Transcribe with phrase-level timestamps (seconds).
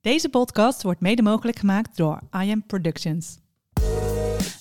[0.00, 3.38] Deze podcast wordt mede mogelijk gemaakt door I Am Productions.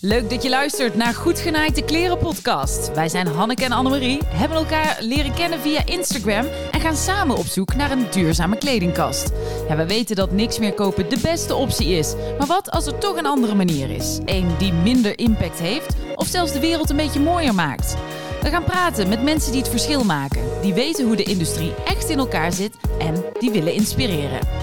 [0.01, 2.93] Leuk dat je luistert naar Goed Genaaide Kleren podcast.
[2.93, 7.45] Wij zijn Hanneke en Annemarie, hebben elkaar leren kennen via Instagram en gaan samen op
[7.45, 9.29] zoek naar een duurzame kledingkast.
[9.67, 12.13] We weten dat niks meer kopen de beste optie is.
[12.37, 14.19] Maar wat als er toch een andere manier is?
[14.25, 17.97] Eén die minder impact heeft of zelfs de wereld een beetje mooier maakt?
[18.41, 22.09] We gaan praten met mensen die het verschil maken, die weten hoe de industrie echt
[22.09, 24.56] in elkaar zit en die willen inspireren.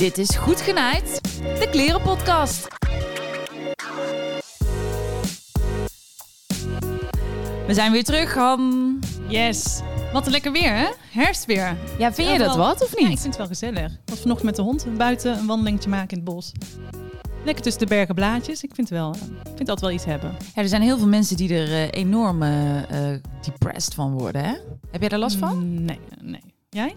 [0.00, 2.68] Dit is Goed Genaaid, de Klerenpodcast.
[7.66, 8.98] We zijn weer terug, Han.
[9.28, 9.80] Yes.
[10.12, 10.86] Wat een lekker weer, hè?
[11.10, 11.76] Herfstweer.
[11.98, 13.20] Ja, vind je dat wat of Ja, ik niet?
[13.20, 13.92] vind het wel gezellig.
[13.92, 16.52] Ik was vanochtend met de hond buiten een wandelingetje maken in het bos.
[17.44, 18.62] Lekker tussen de bergen blaadjes.
[18.62, 20.36] Ik vind het wel, ik vind altijd wel iets hebben.
[20.54, 24.44] Ja, er zijn heel veel mensen die er eh, enorm eh, eh, depressed van worden,
[24.44, 24.54] hè?
[24.90, 25.56] Heb jij daar last van?
[25.58, 26.42] Mm, Nee, nee.
[26.70, 26.96] Jij?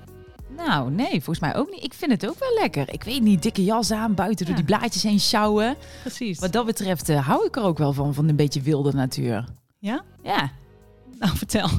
[0.58, 1.84] Nou, nee, volgens mij ook niet.
[1.84, 2.94] Ik vind het ook wel lekker.
[2.94, 4.62] Ik weet niet, dikke jas aan, buiten door Ja.
[4.62, 5.76] die blaadjes heen sjouwen.
[6.02, 6.40] Precies.
[6.40, 9.46] Wat dat betreft eh, hou ik er ook wel van, van een beetje wilde natuur.
[9.80, 10.04] Ja?
[10.24, 10.52] Ja.
[11.20, 11.70] Nou, vertel.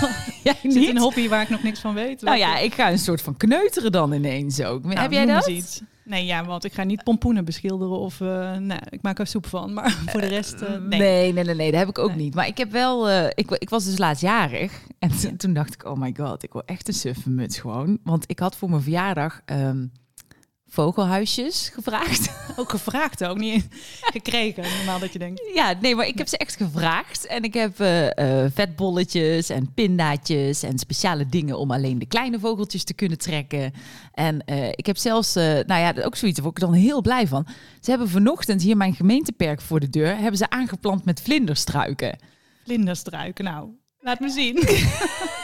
[0.44, 2.20] Jij Is dit een hobby waar ik nog niks van weet?
[2.22, 4.84] Nou ja, ik ga een soort van kneuteren dan ineens ook.
[4.84, 5.46] Nou, Heb jij dat?
[5.46, 5.80] iets.
[6.04, 8.20] Nee, ja, want ik ga niet pompoenen beschilderen of...
[8.20, 9.72] eh nou, ik maak er soep van.
[9.72, 10.98] Maar voor de rest, eh, nee.
[11.00, 12.16] Nee, nee, nee, nee, dat heb ik ook Nee.
[12.18, 12.34] niet.
[12.34, 14.80] Maar ik heb wel, eh, ik, ik was dus laatst jarig.
[14.98, 17.98] En toen- toen dacht ik, oh my god, ik wil echt een suffe muts gewoon.
[18.04, 19.86] Want ik had voor mijn verjaardag ehm,
[20.74, 22.30] vogelhuisjes gevraagd.
[22.56, 23.66] Ook gevraagd ook, niet
[24.00, 24.62] gekregen.
[24.76, 25.42] Normaal dat je denkt...
[25.54, 27.26] ja, nee, maar ik heb ze echt gevraagd.
[27.26, 32.38] En ik heb eh, eh, vetbolletjes en pindaatjes en speciale dingen om alleen de kleine
[32.38, 33.72] vogeltjes te kunnen trekken.
[34.12, 37.26] En eh, ik heb zelfs, nou ja, ook zoiets, daar word ik dan heel blij
[37.26, 37.46] van.
[37.80, 42.18] Ze hebben vanochtend hier mijn gemeenteperk voor de deur, hebben ze aangeplant met vlinderstruiken.
[42.64, 44.62] Vlinderstruiken, nou, laat me zien.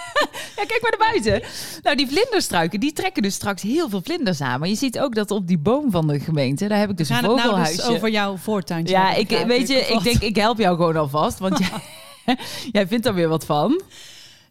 [0.61, 1.49] Ja, kijk maar naar buiten.
[1.83, 4.61] Nou, die vlinderstruiken, die trekken dus straks heel veel vlinders aan.
[4.61, 7.09] Maar je ziet ook dat op die boom van de gemeente, daar heb ik dus
[7.09, 7.77] een het nou vogelhuisje.
[7.77, 8.95] dus over jouw voortuintje?
[8.95, 12.37] ja, ik, weet je, ik denk, ik help jou gewoon alvast, want jij,
[12.73, 13.83] jij vindt er weer wat van.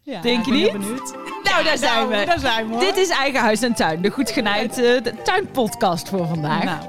[0.02, 0.72] Ja, denk je niet?
[0.72, 1.14] benieuwd.
[1.42, 2.26] Nou, daar zijn Nou, we.
[2.26, 2.78] Daar zijn we.
[2.78, 6.64] Dit is Eigen Huis en Tuin, de goed genaaid eh, de tuinpodcast voor vandaag.
[6.64, 6.80] Nou,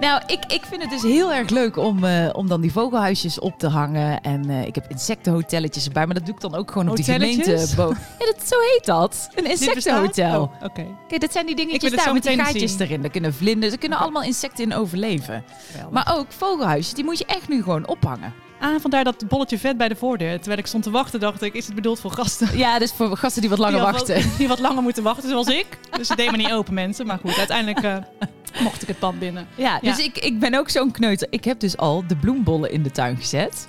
[0.00, 3.38] Nou, ik, ik vind het dus heel erg leuk om, eh, om dan die vogelhuisjes
[3.38, 4.20] op te hangen.
[4.20, 7.04] En eh, ik heb insectenhotelletjes erbij, maar dat doe ik dan ook gewoon op die
[7.04, 7.96] gemeenteboom.
[8.18, 9.28] Ja, dat, zo heet dat.
[9.34, 10.42] Een insectenhotel.
[10.42, 10.86] Oh, Oké.
[11.08, 12.80] Kijk, dat zijn die dingetjes daar met die gaatjes zien.
[12.80, 13.00] erin.
[13.00, 15.44] Daar kunnen vlinders, er kunnen allemaal insecten in overleven.
[15.70, 15.92] Geweldig.
[15.92, 18.34] Maar ook vogelhuisjes, die moet je echt nu gewoon ophangen.
[18.60, 20.36] Ah, vandaar dat bolletje vet bij de voordeur.
[20.36, 22.58] Terwijl ik stond te wachten, dacht ik, is het bedoeld voor gasten?
[22.58, 24.14] Ja, dus voor gasten die wat langer die wachten.
[24.14, 25.66] Wat, die wat langer moeten wachten, zoals ik.
[25.96, 27.06] Dus het deed me niet open, mensen.
[27.06, 27.96] Maar goed, uiteindelijk eh,
[28.62, 29.46] mocht ik het pand binnen.
[29.54, 30.04] Ja, dus Ja.
[30.04, 31.26] Ik, ik ben ook zo'n kneuter.
[31.30, 33.68] Ik heb dus al de bloembollen in de tuin gezet.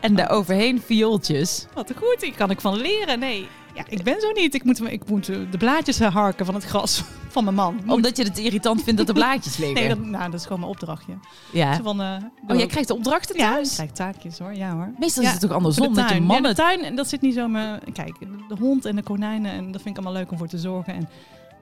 [0.00, 1.66] En daar overheen viooltjes.
[1.74, 3.18] Wat goed, hier kan ik van leren.
[3.18, 4.54] Nee, ja, ik ben zo niet.
[4.54, 7.74] Ik moet, ik moet de blaadjes harken van het gras van mijn man.
[7.84, 7.94] Moet.
[7.94, 9.74] Omdat je het irritant vindt dat er blaadjes liggen.
[9.80, 11.12] Nee, dat, nou, dat is gewoon mijn opdrachtje.
[11.52, 11.74] ja.
[11.76, 12.06] Zo van, eh,
[12.46, 13.74] Oh, jij ook- krijgt de opdrachten Ja, ik thuis?
[13.74, 14.54] krijg taakjes hoor.
[14.54, 14.90] Ja hoor.
[14.98, 16.22] Meestal Ja, is het toch Voor andersom, de dat je tuin.
[16.22, 16.42] mannen...
[16.50, 17.78] Ja, de tuin, en dat zit niet zo me.
[17.92, 18.16] Kijk,
[18.48, 20.94] de hond en de konijnen, en dat vind ik allemaal leuk om voor te zorgen.
[20.94, 21.08] En,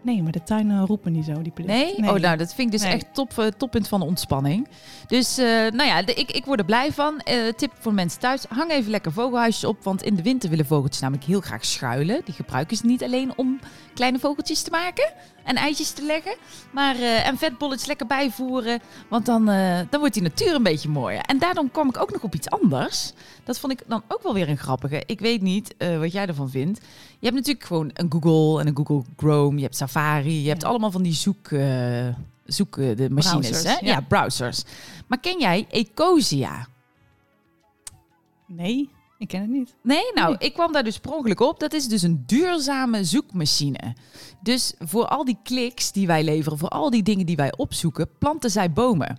[0.02, 1.68] nee, maar de tuin eh, roepen niet zo, die plicht.
[1.68, 1.96] Nee?
[1.96, 2.92] Oh, nou, dat vind ik dus Nee.
[2.92, 4.68] echt top, eh, toppunt van de ontspanning.
[5.06, 7.18] Dus, eh, nou ja, de- ik, ik word er blij van.
[7.20, 9.82] Eh, tip voor mensen thuis, hang even lekker vogelhuisjes op.
[9.84, 12.20] Want in de winter willen vogeltjes namelijk heel graag schuilen.
[12.24, 13.58] Die gebruiken ze niet alleen om
[13.94, 15.12] kleine vogeltjes te maken
[15.44, 16.34] en eitjes te leggen.
[16.70, 18.80] Maar, en vetbolletjes lekker bijvoeren.
[19.08, 19.44] Want dan,
[19.90, 21.20] dan wordt die natuur een beetje mooier.
[21.20, 23.12] En daarom kwam ik ook nog op iets anders.
[23.44, 25.02] Dat vond ik dan ook wel weer een grappige.
[25.06, 26.80] Ik weet niet wat jij ervan vindt.
[27.20, 29.56] Je hebt natuurlijk gewoon een Google en een Google Chrome.
[29.56, 30.42] Je hebt Safari.
[30.42, 30.68] Je hebt Ja.
[30.68, 32.08] allemaal van die zoek, eh,
[32.44, 33.48] zoek eh, de machines.
[33.48, 33.86] Browsers, hè?
[33.86, 33.92] ja.
[33.92, 34.00] Ja.
[34.00, 34.62] browsers.
[35.06, 36.66] Maar ken jij Ecosia?
[38.46, 39.74] Nee, ik ken het niet.
[39.82, 40.48] Nee, nou, Nee.
[40.48, 41.60] ik kwam daar dus per ongeluk op.
[41.60, 43.94] Dat is dus een duurzame zoekmachine.
[44.42, 48.08] Dus voor al die kliks die wij leveren, voor al die dingen die wij opzoeken,
[48.18, 49.18] planten zij bomen.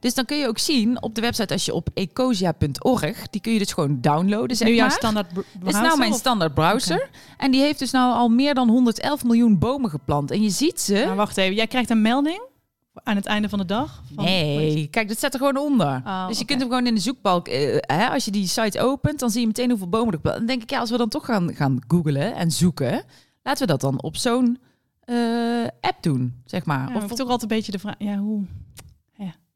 [0.00, 3.52] Dus dan kun je ook zien op de website als je op ecosia.org, die kun
[3.52, 4.96] je dus gewoon downloaden, zeg nu jouw maar.
[4.96, 7.08] standaard br- Dat is browser, nou mijn standaard browser.
[7.36, 10.30] En die heeft dus nou al meer dan 111 miljoen bomen geplant.
[10.30, 11.02] En je ziet ze.
[11.06, 12.48] Maar wacht even, jij krijgt een melding
[12.94, 14.02] aan het einde van de dag?
[14.14, 16.02] Van, Nee, kijk, dat staat er gewoon onder.
[16.04, 18.80] Oh, dus je kunt hem gewoon in de zoekbalk, eh, hè, als je die site
[18.80, 20.20] opent, dan zie je meteen hoeveel bomen er.
[20.22, 23.02] Dan denk ik, ja, als we dan toch gaan, gaan googlen en zoeken,
[23.42, 24.58] laten we dat dan op zo'n
[25.00, 25.16] eh,
[25.80, 26.88] app doen, zeg maar.
[26.88, 28.44] Ja, of toch altijd een beetje de vraag, ja, hoe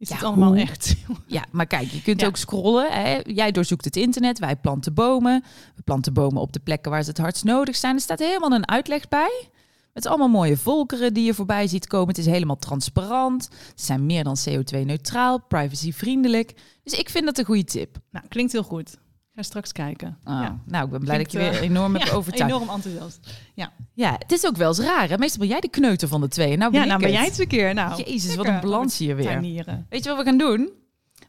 [0.04, 0.60] is Ja, het allemaal hoe?
[0.60, 0.96] echt?
[1.26, 2.26] ja, maar kijk, je kunt Ja.
[2.26, 2.92] ook scrollen.
[2.92, 3.20] Hè.
[3.24, 5.44] Jij doorzoekt het internet, wij planten bomen.
[5.76, 7.94] We planten bomen op de plekken waar ze het hardst nodig zijn.
[7.94, 9.48] Er staat helemaal een uitleg bij.
[9.92, 12.08] Met allemaal mooie volkeren die je voorbij ziet komen.
[12.08, 13.48] Het is helemaal transparant.
[13.74, 16.54] Ze zijn meer dan CO2-neutraal, privacyvriendelijk.
[16.84, 17.96] Dus ik vind dat een goede tip.
[18.10, 18.96] Nou, klinkt heel goed.
[19.34, 20.08] Ga straks kijken.
[20.24, 20.58] Oh, ja.
[20.66, 22.52] Nou, ik ben blij dat je weer eh, enorm hebt Ja, overtuigd.
[22.54, 23.30] enorm enthousiast.
[23.54, 25.08] Ja, Ja, het is ook wel eens raar.
[25.08, 25.18] Hè?
[25.18, 26.56] Meestal ben jij de kneuter van de twee.
[26.56, 27.38] Nou ben, ja nou ben jij het.
[27.38, 27.74] een keer.
[27.74, 29.24] Nou, Jezus, wat een balans hier weer.
[29.24, 29.86] tuinieren.
[29.88, 30.70] Weet je wat we gaan doen?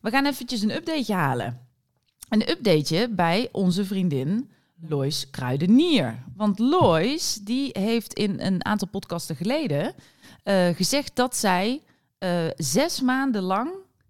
[0.02, 1.60] We gaan eventjes een updateje halen.
[2.30, 4.50] Een updateje bij onze vriendin
[4.88, 6.24] Lois Kruidenier.
[6.36, 9.94] Want Lois die heeft in een aantal podcasten geleden
[10.44, 11.82] eh, gezegd dat zij
[12.18, 13.70] eh, zes maanden lang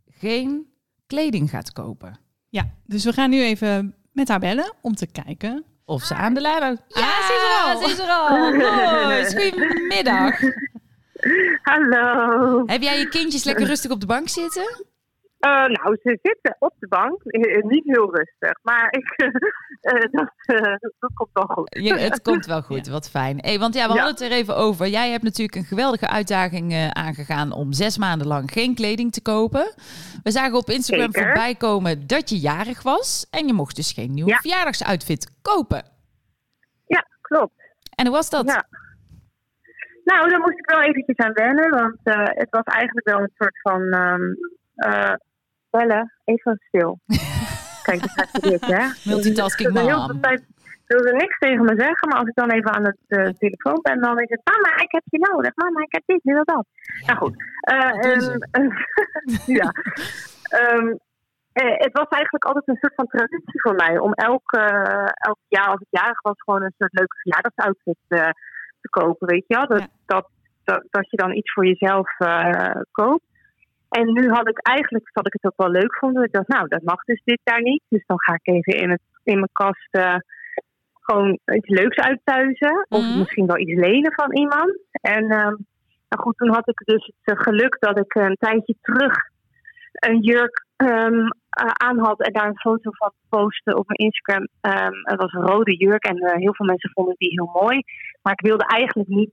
[0.09, 0.65] geen
[1.07, 2.19] kleding gaat kopen.
[2.55, 5.65] Ja, dus we gaan nu even met haar bellen om te kijken.
[5.85, 6.81] Of ze aan de lijn hangt.
[6.87, 7.81] Ja, ze is er al.
[7.81, 8.53] Ze is er al.
[9.09, 10.39] Lois, goedemiddag.
[11.61, 12.63] Hallo.
[12.65, 14.85] Heb jij je kindjes lekker rustig op de bank zitten?
[15.45, 17.23] Eh, nou, ze zitten op de bank.
[17.23, 19.13] Eh, niet heel rustig, maar ik,
[19.81, 21.77] eh, dat, eh, dat komt wel goed.
[21.99, 23.37] Het komt wel goed, wat fijn.
[23.39, 23.99] Hey, want ja, we Ja.
[24.01, 24.87] hadden het er even over.
[24.87, 29.21] Jij hebt natuurlijk een geweldige uitdaging eh, aangegaan om zes maanden lang geen kleding te
[29.21, 29.73] kopen.
[30.23, 31.23] We zagen op Instagram Zeker.
[31.23, 33.27] voorbij komen dat je jarig was.
[33.31, 34.37] En je mocht dus geen nieuwe Ja.
[34.37, 35.83] verjaardagsoutfit kopen.
[36.87, 37.53] Ja, klopt.
[37.95, 38.45] En hoe was dat?
[40.03, 43.33] Nou, daar moest ik wel eventjes aan wennen, want eh, het was eigenlijk wel een
[43.37, 43.81] soort van...
[43.91, 44.33] ehm
[44.75, 45.13] eh,
[45.77, 46.99] bellen, even stil.
[47.87, 49.11] Kijk, dat gaat dit, hè?
[49.11, 50.45] Multitasking Ze wil heel veel tijd-
[50.87, 53.79] Ze wilde niks tegen me zeggen, maar als ik dan even aan het eh, telefoon
[53.81, 54.41] ben, dan is het...
[54.43, 55.55] Mama, ik heb je nodig.
[55.55, 56.65] Mama, ik heb dit, dit, dat, dat.
[57.05, 57.35] Nou goed.
[57.59, 58.47] Eh, ze.
[58.51, 58.69] ehm,
[59.59, 59.71] ja.
[60.59, 60.87] Ehm,
[61.53, 65.39] eh, het was eigenlijk altijd een soort van traditie voor mij om elk, eh, elk
[65.47, 67.97] jaar als ik jarig was gewoon een soort leuke verjaardagsoutfit
[68.81, 69.67] te kopen, weet je wel?
[69.67, 69.87] Dat, Ja.
[70.05, 70.29] dat,
[70.63, 72.09] dat, dat je dan iets voor jezelf
[72.91, 73.25] koopt.
[73.97, 76.23] En nu had ik eigenlijk dat ik het ook wel leuk vond.
[76.23, 77.83] Ik dacht, nou, dat mag dus dit jaar niet.
[77.89, 80.15] Dus dan ga ik even in, het, in mijn kast eh,
[80.93, 82.85] gewoon iets leuks uittuizen.
[82.89, 83.17] Of Mhm.
[83.17, 84.77] misschien wel iets lenen van iemand.
[85.01, 85.55] En ehm,
[86.09, 89.13] nou goed, toen had ik dus het eh, geluk dat ik een tijdje terug
[89.95, 91.07] een jurk eh,
[91.73, 94.47] aan had en daar een foto van postte op mijn Instagram.
[94.61, 97.79] Ehm, het was een rode jurk en heel veel mensen vonden die heel mooi.
[98.21, 99.31] Maar ik wilde eigenlijk niet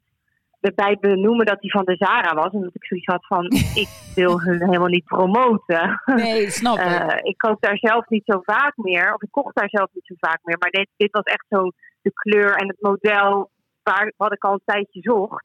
[0.62, 2.52] erbij benoemen dat die van de Zara was.
[2.52, 3.44] Omdat ik zoiets had van,
[3.84, 6.02] ik wil hun helemaal niet promoten.
[6.04, 6.84] Nee, snap ik.
[6.84, 9.14] Eh, ik koop daar zelf niet zo vaak meer.
[9.14, 10.56] Of ik kocht daar zelf niet zo vaak meer.
[10.58, 11.70] Maar dit, dit was echt zo
[12.02, 13.50] de kleur en het model
[13.82, 15.44] waar, wat ik al een tijdje zocht.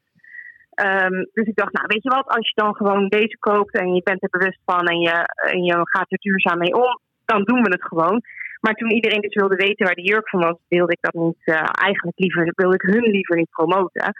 [0.70, 3.94] Ehm, dus ik dacht, nou weet je wat, als je dan gewoon deze koopt en
[3.94, 7.44] je bent er bewust van en je, en je gaat er duurzaam mee om, dan
[7.44, 8.22] doen we het gewoon.
[8.60, 11.42] Maar toen iedereen dus wilde weten waar de jurk van was, wilde ik dat niet,
[11.44, 14.14] eh, eigenlijk liever, wilde ik hun liever niet promoten.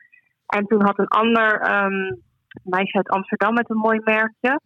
[0.48, 2.14] En toen had een ander ehm,
[2.64, 4.60] meisje uit Amsterdam met een mooi merkje,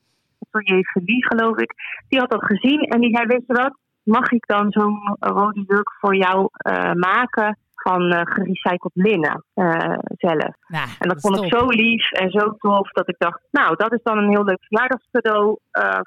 [0.49, 1.73] Atelier Verlie geloof ik,
[2.07, 5.63] die had dat gezien en die zei, weet je wat, mag ik dan zo'n rode
[5.67, 10.55] jurk voor jou eh, maken van eh, gerecycled linnen eh, zelf?
[10.99, 11.59] En dat vond ik top.
[11.59, 14.63] zo lief en zo tof dat ik dacht, nou, dat is dan een heel leuk
[14.67, 15.57] verjaardagscadeau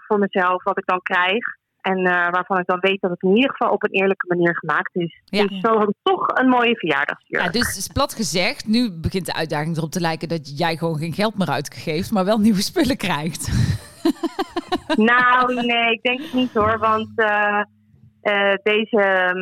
[0.07, 1.45] voor mezelf, wat ik dan krijg.
[1.85, 4.57] En eh, waarvan ik dan weet dat het in ieder geval op een eerlijke manier
[4.57, 5.21] gemaakt is.
[5.25, 5.47] Ja.
[5.47, 7.45] Dus zo had ik toch een mooie verjaardagsjurk.
[7.45, 10.99] Ja, dus is plat gezegd, nu begint de uitdaging erop te lijken dat jij gewoon
[10.99, 13.51] geen geld meer uitgeeft, maar wel nieuwe spullen krijgt.
[14.97, 16.79] Nou, nee, ik denk het niet hoor.
[16.79, 17.63] Want eh,
[18.21, 19.35] eh, deze,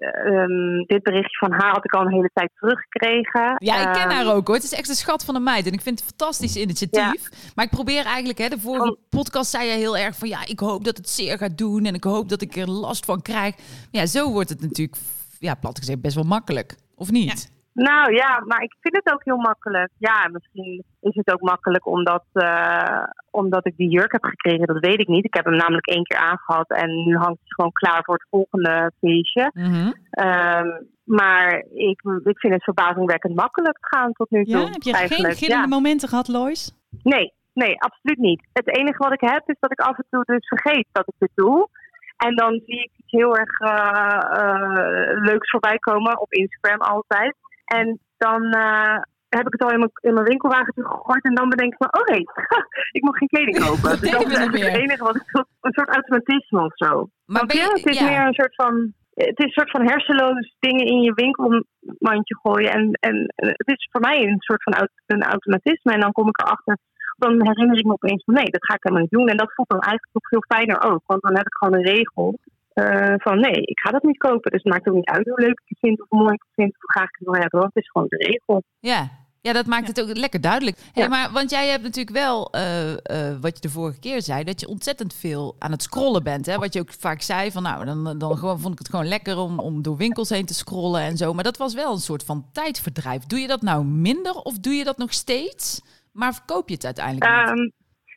[0.00, 3.54] ehm, ehm, dit berichtje van haar had ik al een hele tijd teruggekregen.
[3.58, 4.56] Ja, ik ken Ehm, haar ook hoor.
[4.56, 5.66] Het is echt een schat van een meid.
[5.66, 7.28] En ik vind het een fantastisch initiatief.
[7.54, 8.98] Maar ik probeer eigenlijk, hè, de vorige Oh.
[9.08, 11.84] podcast zei je heel erg van ja, ik hoop dat het zeer gaat doen.
[11.84, 13.54] En ik hoop dat ik er last van krijg.
[13.90, 14.96] Ja, zo wordt het natuurlijk,
[15.38, 16.74] ja, plat gezegd, best wel makkelijk.
[16.94, 17.50] Of niet?
[17.88, 19.90] Nou ja, maar ik vind het ook heel makkelijk.
[19.98, 24.66] Ja, misschien is het ook makkelijk omdat, eh, omdat ik die jurk heb gekregen.
[24.66, 25.24] Dat weet ik niet.
[25.24, 28.26] Ik heb hem namelijk één keer aangehad en nu hangt hij gewoon klaar voor het
[28.30, 29.50] volgende feestje.
[29.54, 29.92] Mhm.
[30.10, 30.68] Ehm,
[31.04, 34.60] maar ik, ik vind het verbazingwekkend makkelijk gaan tot nu toe.
[34.60, 35.28] Ja, heb je eigenlijk.
[35.28, 35.74] geen gillende Ja.
[35.76, 36.72] momenten gehad, Lois?
[37.02, 38.46] Nee, nee, absoluut niet.
[38.52, 41.14] Het enige wat ik heb is dat ik af en toe dus vergeet dat ik
[41.18, 41.68] dit doe.
[42.16, 47.34] En dan zie ik iets heel erg eh, eh, leuks voorbij komen op Instagram altijd.
[47.78, 48.98] En dan eh,
[49.28, 51.24] heb ik het al in mijn, in mijn winkelwagentje gegooid.
[51.24, 52.24] En dan bedenk ik me, oh nee,
[52.98, 53.90] ik mag geen kleding kopen.
[53.90, 55.22] Dat dus dat is eigenlijk het enige wat ik.
[55.60, 57.08] Een soort automatisme of zo.
[57.24, 57.54] Maar je?
[57.54, 58.06] je, Het is ja.
[58.06, 58.92] meer een soort van...
[59.10, 62.70] Het is een soort van hersenloos dingen in je winkelmandje gooien.
[62.70, 65.92] En, en het is voor mij een soort van een automatisme.
[65.92, 66.78] En dan kom ik erachter
[67.20, 69.28] dan herinner ik me opeens van nee, dat ga ik helemaal niet doen.
[69.28, 71.02] En dat voelt dan eigenlijk nog veel fijner ook.
[71.06, 72.38] Want dan heb ik gewoon een regel
[72.72, 74.50] eh, van nee, ik ga dat niet kopen.
[74.50, 76.42] Dus het maakt ook niet uit hoe leuk ik het vind of hoe mooi ik
[76.42, 77.60] het vind of hoe graag ik het wil hebben.
[77.60, 78.62] Want het is gewoon de regel.
[78.80, 79.18] Ja.
[79.42, 80.76] Ja, dat maakt het ook lekker duidelijk.
[80.92, 81.08] Hey, Ja.
[81.08, 84.60] maar, want jij hebt natuurlijk wel, eh, eh, wat je de vorige keer zei, dat
[84.60, 86.46] je ontzettend veel aan het scrollen bent.
[86.46, 86.56] Hè?
[86.56, 89.36] Wat je ook vaak zei, van nou, dan, dan gewoon, vond ik het gewoon lekker
[89.38, 91.32] om, om door winkels heen te scrollen en zo.
[91.34, 93.22] Maar dat was wel een soort van tijdverdrijf.
[93.24, 95.82] Doe je dat nou minder of doe je dat nog steeds?
[96.12, 97.48] Maar verkoop je het uiteindelijk niet?
[97.48, 97.68] Ehm,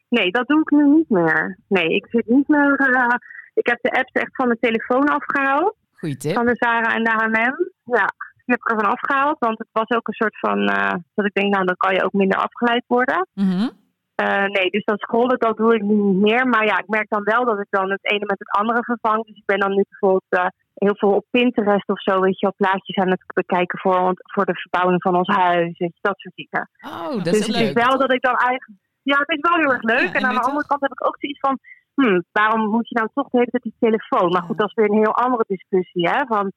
[0.10, 1.60] nee, dat doe ik nu niet meer.
[1.68, 2.76] Nee, ik zit niet meer.
[2.76, 3.16] eh,
[3.54, 5.76] ik heb de apps echt van mijn telefoon afgehaald.
[6.00, 6.34] Goeie tip.
[6.34, 7.56] van de Zara en de H&M.
[7.96, 8.06] Ja,
[8.46, 9.40] die heb ik ervan afgehaald.
[9.40, 12.04] Want het was ook een soort van, eh, dat ik denk, nou dan kan je
[12.04, 13.28] ook minder afgeleid worden.
[13.34, 13.70] Mhm.
[14.16, 16.48] Eh, nee, dus dat scrollen, dat doe ik nu niet meer.
[16.48, 19.26] Maar ja, ik merk dan wel dat ik dan het ene met het andere vervang.
[19.26, 22.48] Dus ik ben dan nu bijvoorbeeld eh, heel veel op Pinterest of zo, weet je,
[22.48, 25.64] op plaatjes aan het bekijken voor, want- voor de verbouwing van ons huis.
[25.78, 26.70] Weet je, dat soort dingen.
[26.86, 27.68] Oh, dat dus is het leuk.
[27.68, 28.82] is wel dat ik dan eigenlijk.
[29.04, 30.00] Ja, het is wel heel erg leuk.
[30.00, 31.60] Ja, en en aan de andere kant heb ik ook zoiets van.
[31.94, 34.32] Hmm, waarom moet je nou toch de hele tijd die telefoon?
[34.32, 36.26] Maar goed, dat is weer een heel andere discussie, hè?
[36.28, 36.52] Van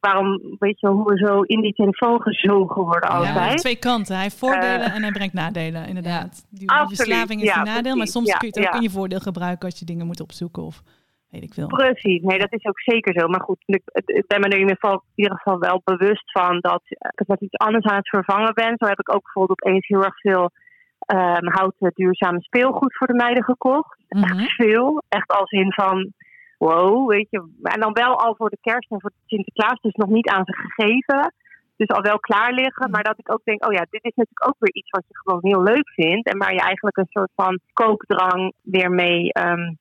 [0.00, 3.58] waarom, weet je, hoe we zo in die telefoon gezogen worden Ja, altijd.
[3.58, 4.14] twee kanten.
[4.14, 6.46] Hij heeft voordelen en hij brengt nadelen, inderdaad.
[6.50, 8.78] Die, Absoluut, verslaving is ja, een nadeel, maar soms Ja, kun je het ook ja.
[8.78, 10.82] in je voordeel gebruiken als je dingen moet opzoeken of
[11.30, 11.66] weet ik veel.
[11.66, 13.28] Precies, nee, dat is ook zeker zo.
[13.28, 16.30] Maar goed, ik, ik ben me er in ieder, geval, in ieder geval wel bewust
[16.32, 18.74] van dat ik het met iets anders aan het vervangen ben.
[18.76, 20.50] Zo heb ik ook bijvoorbeeld opeens heel erg veel
[21.06, 24.04] ehm houten duurzame speelgoed voor de meiden gekocht.
[24.08, 24.24] Mhm.
[24.24, 25.02] Echt veel.
[25.08, 26.12] Echt als in van,
[26.58, 27.48] wow, weet je.
[27.62, 30.52] En dan wel al voor de kerst en voor Sinterklaas, dus nog niet aan ze
[30.52, 31.32] gegeven.
[31.76, 34.48] Dus al wel klaar liggen, maar dat ik ook denk, oh ja, dit is natuurlijk
[34.48, 36.28] ook weer iets wat je gewoon heel leuk vindt.
[36.28, 39.74] En waar je eigenlijk een soort van koopdrang weer mee, ehm,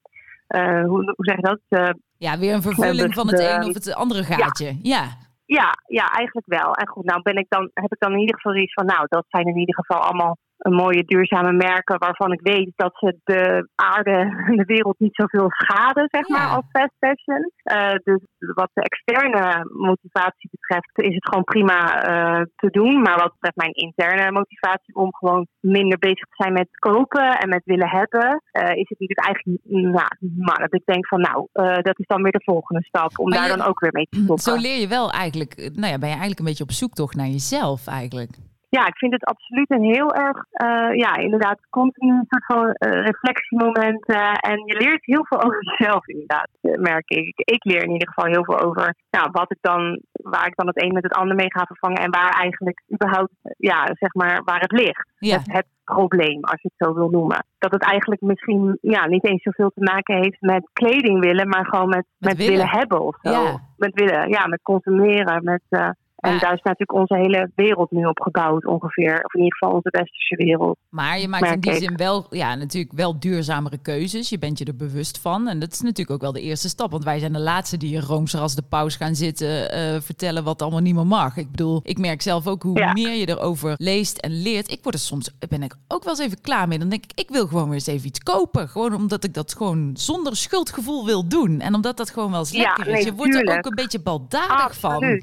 [0.48, 1.60] eh, hoe, hoe zeg je dat?
[1.70, 4.80] Eh, Ja, weer een vervulling van het een of het andere gaatje.
[4.82, 5.04] Ja.
[5.46, 6.74] ja, ja, eigenlijk wel.
[6.74, 9.06] En goed, nou ben ik dan, heb ik dan in ieder geval zoiets van, nou,
[9.10, 13.18] dat zijn in ieder geval allemaal een mooie duurzame merken waarvan ik weet dat ze
[13.24, 14.12] de aarde
[14.48, 16.38] en de wereld niet zoveel schaden, zeg Ja.
[16.38, 17.52] maar, als fast fashion.
[17.64, 18.20] Eh, dus
[18.56, 23.02] wat de externe motivatie betreft is het gewoon prima eh, te doen.
[23.02, 27.50] Maar wat betreft mijn interne motivatie om gewoon minder bezig te zijn met kopen en
[27.50, 30.08] met willen hebben, eh, is het natuurlijk eigenlijk, nou,
[30.38, 31.48] maar dat ik denk van, nou,
[31.82, 34.08] dat is dan weer de volgende stap om Maar daar je- dan ook weer mee
[34.10, 34.44] te stoppen.
[34.44, 37.28] Zo leer je wel eigenlijk, nou ja, ben je eigenlijk een beetje op zoektocht naar
[37.28, 38.32] jezelf eigenlijk.
[38.78, 42.72] Ja, ik vind het absoluut een heel erg, eh, ja, inderdaad, continu een soort van
[42.72, 44.06] eh, reflectiemoment.
[44.06, 47.34] eh, en je leert heel veel over jezelf, inderdaad, merk ik.
[47.36, 50.68] Ik leer in ieder geval heel veel over nou, wat ik dan, waar ik dan
[50.68, 52.02] het een met het ander mee ga vervangen.
[52.02, 55.10] En waar eigenlijk überhaupt, ja, zeg maar, waar het ligt.
[55.18, 55.38] Ja.
[55.38, 57.46] Het, het probleem, als je het zo wil noemen.
[57.58, 61.66] Dat het eigenlijk misschien ja, niet eens zoveel te maken heeft met kleding willen, maar
[61.66, 62.54] gewoon met, met, willen.
[62.54, 62.70] willen.
[62.70, 63.30] hebben of zo.
[63.30, 63.60] Ja.
[63.78, 65.94] Met willen, ja, met consumeren, met...
[66.16, 66.40] en Ja.
[66.40, 69.24] daar is natuurlijk onze hele wereld nu op gebouwd ongeveer.
[69.24, 70.78] Of in ieder geval onze westerse wereld.
[70.90, 71.78] Maar je maakt in die ik.
[71.78, 74.30] zin wel, ja, natuurlijk wel duurzamere keuzes.
[74.30, 75.48] Je bent je er bewust van.
[75.48, 76.92] En dat is natuurlijk ook wel de eerste stap.
[76.92, 80.44] Want wij zijn de laatste die in Roomser als de paus gaan zitten eh, vertellen
[80.44, 81.38] wat allemaal niet meer mag.
[81.38, 82.92] Ik bedoel, ik merk zelf ook hoe Ja.
[82.94, 84.72] meer je erover leest en leert.
[84.72, 86.80] Ik word er soms, ben ik ook wel eens even klaar mee.
[86.80, 88.70] Dan denk ik, ik wil gewoon weer eens even iets kopen.
[88.70, 91.60] Gewoon omdat ik dat gewoon zonder schuldgevoel wil doen.
[91.60, 92.94] En omdat dat gewoon wel eens Ja, lekker is.
[92.94, 95.22] nee, Je wordt er ook een beetje baldadig van.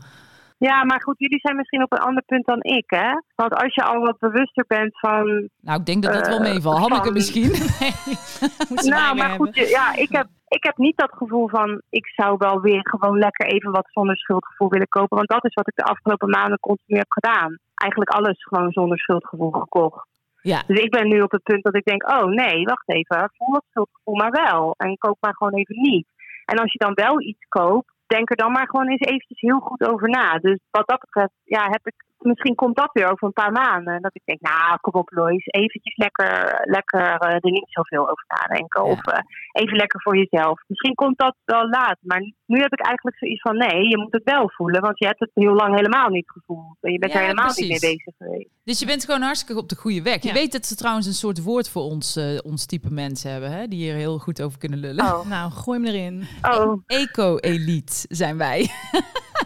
[0.69, 3.11] Ja, maar goed, jullie zijn misschien op een ander punt dan ik, hè?
[3.35, 5.49] Want als je al wat bewuster bent van...
[5.61, 6.79] Nou, ik denk dat dat wel Eh, meevalt.
[6.79, 7.55] Hanneke van- misschien.
[8.85, 11.83] Ze nou, maar goed, ja, ik heb, ik heb niet dat gevoel van...
[11.91, 15.17] Ik zou wel weer gewoon lekker even wat zonder schuldgevoel willen kopen.
[15.17, 17.59] Want dat is wat ik de afgelopen maanden continu heb gedaan.
[17.75, 20.07] Eigenlijk alles gewoon zonder schuldgevoel gekocht.
[20.43, 20.63] Ja.
[20.67, 23.53] Dus ik ben nu op het punt dat ik denk, oh nee, wacht even, voel
[23.53, 24.75] dat schuldgevoel maar wel.
[24.77, 26.07] En koop maar gewoon even niet.
[26.45, 29.61] En als je dan wel iets koopt, denk er dan maar gewoon eens eventjes heel
[29.61, 30.39] goed over na.
[30.39, 34.03] Dus wat dat betreft, ja, heb ik, misschien komt dat weer over een paar maanden.
[34.03, 38.25] Dat ik denk, nou, kom op Lois, eventjes lekker, lekker eh, er niet zoveel over
[38.29, 38.85] nadenken.
[38.85, 38.91] Ja.
[38.91, 39.19] Of eh,
[39.53, 40.61] even lekker voor jezelf.
[40.67, 44.13] Misschien komt dat wel laat, maar nu heb ik eigenlijk zoiets van, nee, je moet
[44.13, 44.81] het wel voelen.
[44.81, 46.77] Want je hebt het heel lang helemaal niet gevoeld.
[46.81, 47.69] En je bent Ja, er helemaal precies.
[47.69, 48.49] niet mee bezig geweest.
[48.65, 50.23] Dus je bent gewoon hartstikke op de goede weg.
[50.23, 53.51] Je weet dat ze trouwens een soort woord voor ons, eh, ons type mensen hebben,
[53.53, 53.67] hè?
[53.69, 55.05] die hier heel goed over kunnen lullen.
[55.05, 56.25] Oh, Nou, gooi hem erin.
[56.43, 56.83] oh.
[56.87, 58.61] Eco-elite zijn wij.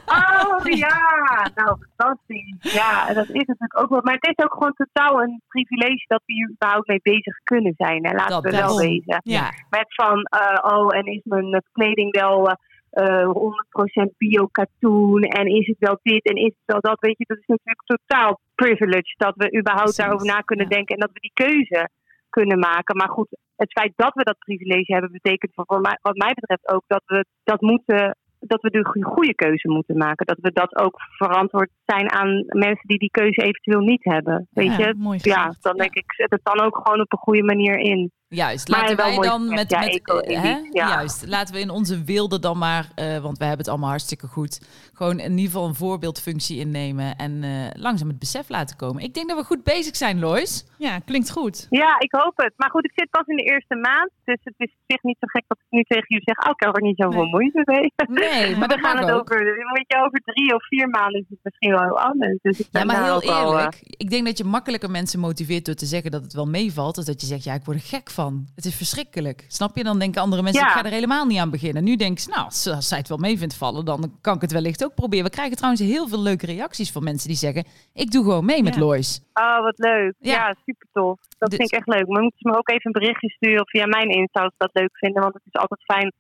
[0.06, 2.72] Oh ja, nou fantastisch.
[2.72, 4.00] Ja, dat is natuurlijk ook wel.
[4.02, 7.74] Maar het is ook gewoon totaal een privilege dat we hier überhaupt mee bezig kunnen
[7.76, 8.06] zijn.
[8.06, 8.12] Hè?
[8.14, 9.20] Laten we wel wezen.
[9.22, 9.52] Ja.
[9.70, 12.56] Met van, eh, oh, en is mijn kleding wel
[12.90, 15.22] eh, 100% bio-katoen?
[15.22, 17.00] En is het wel dit en is het wel dat?
[17.00, 20.74] Weet je, dat is natuurlijk totaal privilege dat we überhaupt Precies, daarover na kunnen ja.
[20.76, 21.88] denken en dat we die keuze
[22.30, 22.96] kunnen maken.
[22.96, 26.34] Maar goed, het feit dat we dat privilege hebben, betekent voor voor mij, wat mij
[26.34, 28.16] betreft ook dat we dat moeten.
[28.40, 30.26] Dat we de goe- goede keuze moeten maken.
[30.26, 34.46] Dat we dat ook verantwoord zijn aan mensen die die keuze eventueel niet hebben.
[34.50, 35.18] Weet Ja, je?
[35.22, 38.12] Ja, dan denk ik, zet het dan ook gewoon op een goede manier in.
[38.28, 40.56] Juist, Maar laten wij dan met, ja, met hè?
[40.72, 40.88] ja.
[40.88, 44.26] juist, laten we in onze wilde dan maar, eh, want we hebben het allemaal hartstikke
[44.26, 44.60] goed,
[44.92, 49.02] gewoon in ieder geval een voorbeeldfunctie innemen en eh, langzaam het besef laten komen.
[49.02, 50.66] Ik denk dat we goed bezig zijn, Lois.
[50.78, 51.66] Ja, klinkt goed.
[51.70, 52.52] Ja, ik hoop het.
[52.56, 54.10] Maar goed, ik zit pas in de eerste maand.
[54.24, 56.46] Dus het is op zich niet zo gek dat ik nu tegen jullie zeg...
[56.46, 57.30] Oh, ik heb er niet zoveel Nee.
[57.30, 57.92] moeite mee.
[58.08, 59.20] Nee, maar we gaan het ook.
[59.20, 59.44] over...
[59.72, 62.38] Weet je, over drie of vier maanden is het misschien wel heel anders.
[62.42, 63.80] Dus ik Ja, maar heel eh, eerlijk.
[63.82, 66.94] Ik denk dat je makkelijker mensen motiveert door te zeggen dat het wel meevalt.
[66.94, 68.15] Dus dat je zegt, ja, ik word er gek van.
[68.54, 69.44] Het is verschrikkelijk.
[69.48, 69.84] Snap je?
[69.84, 70.68] Dan denken andere mensen, Ja.
[70.68, 71.84] ik ga er helemaal niet aan beginnen.
[71.84, 74.40] Nu denk je, nou, als, als zij het wel mee vindt vallen, dan kan ik
[74.40, 75.24] het wellicht ook proberen.
[75.24, 78.62] We krijgen trouwens heel veel leuke reacties van mensen die zeggen, ik doe gewoon mee
[78.62, 78.76] met.
[78.76, 79.20] Lois.
[79.34, 80.14] Oh, wat leuk.
[80.18, 80.32] Ja.
[80.32, 81.18] Ja, super tof.
[81.38, 82.06] Dat Dus- vind ik echt leuk.
[82.08, 84.70] Maar moeten ze me ook even een berichtje sturen via mijn Insta als ze dat
[84.82, 85.22] leuk vinden.
[85.22, 86.12] Want het is altijd fijn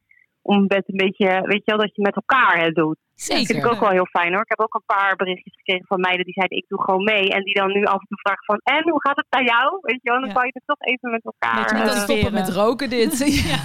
[0.52, 2.98] om met een beetje, weet je wel, dat je met elkaar het doet.
[3.14, 3.70] Dat vind ik Zeker.
[3.70, 4.42] ook wel heel fijn hoor.
[4.42, 7.28] Ik heb ook een paar berichtjes gekregen van meiden die zeiden ik doe gewoon mee.
[7.30, 9.78] En die dan nu af en toe vragen van en hoe gaat het bij jou?
[9.80, 10.34] Weet je wel, dan Ja.
[10.34, 11.58] kan je het toch even met elkaar.
[11.58, 12.02] Eh, dat motiveren.
[12.02, 13.12] stoppen met roken dit.
[13.52, 13.58] ja.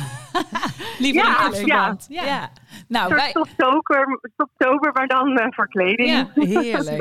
[1.03, 1.57] Liever Ja, in ja.
[1.57, 2.05] verband.
[2.09, 2.23] Ja.
[2.25, 2.49] Ja.
[2.87, 3.29] Nou, wij...
[3.29, 6.09] stoptober, stoptober, maar dan eh, voor kleding.
[6.09, 6.27] Ja.
[6.61, 6.97] Heerlijk.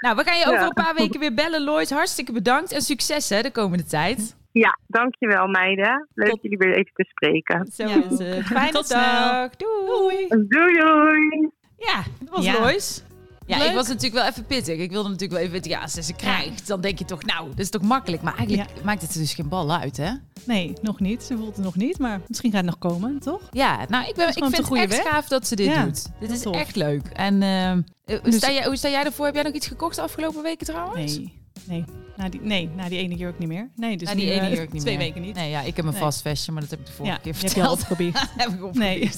[0.00, 0.66] Nou, we gaan je over Ja.
[0.66, 1.90] een paar weken weer bellen, Lois.
[1.90, 4.36] Hartstikke bedankt en succes hè, de komende tijd.
[4.62, 6.08] Ja, dankjewel meiden.
[6.14, 7.68] Leuk Tot- jullie weer even te spreken.
[7.74, 7.94] Zo Ja.
[8.10, 8.46] is het.
[8.46, 9.00] Fijne Tot snel.
[9.00, 9.50] dag.
[9.56, 10.26] Doei.
[10.28, 11.50] Doei doei!
[11.76, 12.60] Ja, dat was Ja.
[12.60, 13.02] Lois.
[13.46, 13.68] Ja, Leuk.
[13.68, 14.78] ik was natuurlijk wel even pittig.
[14.78, 17.22] Ik wilde natuurlijk wel even weten, ja, als ze ze krijgt, dan denk je toch,
[17.24, 18.22] nou, dat is toch makkelijk.
[18.22, 20.10] Maar eigenlijk maakt het er dus geen bal uit, hè?
[20.46, 21.22] Nee, nog niet.
[21.22, 23.40] Ze voelt het nog niet, maar misschien gaat het nog komen, toch?
[23.50, 25.02] Ja, nou, ik, ben, ik vind het echt weg.
[25.12, 26.06] gaaf dat ze dit Ja, doet.
[26.20, 26.56] Dit is tof.
[26.56, 27.06] echt leuk.
[27.12, 27.72] En eh,
[28.04, 29.24] hoe, Dus- sta jij, hoe sta jij ervoor?
[29.26, 31.16] Heb jij nog iets gekocht de afgelopen weken trouwens?
[31.16, 31.84] Nee, nee.
[32.16, 33.68] Na die, nee, na die ene jurk niet meer.
[33.74, 35.06] Nee, dus Nou, die nu, ene eh, jurk niet twee meer.
[35.06, 35.34] weken niet.
[35.34, 36.00] Nee, ja, ik heb een Nee.
[36.00, 37.88] vast vestje, maar dat heb ik de vorige ja, keer die heb je verteld.
[38.36, 39.10] heb ik Nee.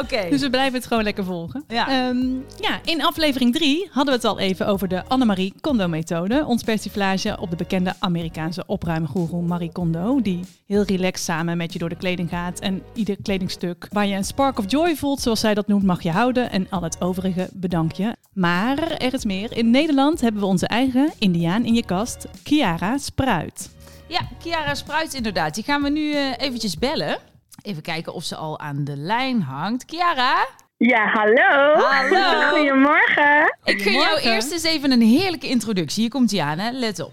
[0.00, 0.28] Oké.
[0.30, 1.64] Dus we blijven het gewoon lekker volgen.
[1.68, 1.88] Ja.
[2.08, 2.26] Ehm,
[2.60, 6.44] ja, in aflevering 3 hadden we het al even over de Annemarie Kondo-methode.
[6.46, 10.22] Ons persiflage op de bekende Amerikaanse opruimgoeroe Marie Kondo.
[10.22, 12.58] Die heel relaxed samen met je door de kleding gaat.
[12.60, 16.02] En ieder kledingstuk waar je een spark of joy voelt, zoals zij dat noemt, mag
[16.02, 16.50] je houden.
[16.50, 18.16] En al het overige bedank je.
[18.32, 19.56] Maar er is meer.
[19.56, 23.70] In Nederland hebben we onze eigen Indiaan in je kast, Kiara Spruit.
[24.08, 25.54] Ja, Kiara Spruit inderdaad.
[25.54, 27.18] Die gaan we nu eh, eventjes bellen.
[27.62, 29.84] Even kijken of ze al aan de lijn hangt.
[29.84, 30.46] Kiara,
[30.76, 31.74] Ja, hallo.
[31.82, 32.48] Hallo.
[32.56, 33.56] Goedemorgen.
[33.64, 36.00] ik gun jou eerst eens even een heerlijke introductie.
[36.00, 36.70] Hier komt hè?
[36.70, 37.12] let op.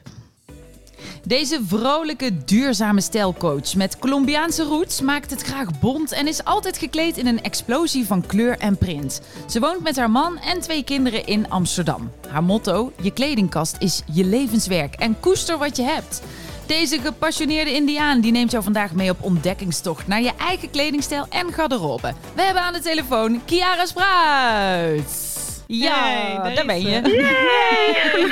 [1.28, 7.18] Deze vrolijke, duurzame stijlcoach met Colombiaanse roots maakt het graag bont en is altijd gekleed
[7.18, 9.22] in een explosie van kleur en print.
[9.50, 12.12] Ze woont met haar man en twee kinderen in Amsterdam.
[12.30, 16.22] Haar motto: Je kledingkast is je levenswerk en koester wat je hebt.
[16.66, 21.54] Deze gepassioneerde Indiaan die neemt jou vandaag mee op ontdekkingstocht naar je eigen kledingstijl en
[21.54, 22.14] garderobe.
[22.36, 25.26] We hebben aan de telefoon Kiara Spruit.
[25.68, 27.02] Ja, Hey, daar daar ben je.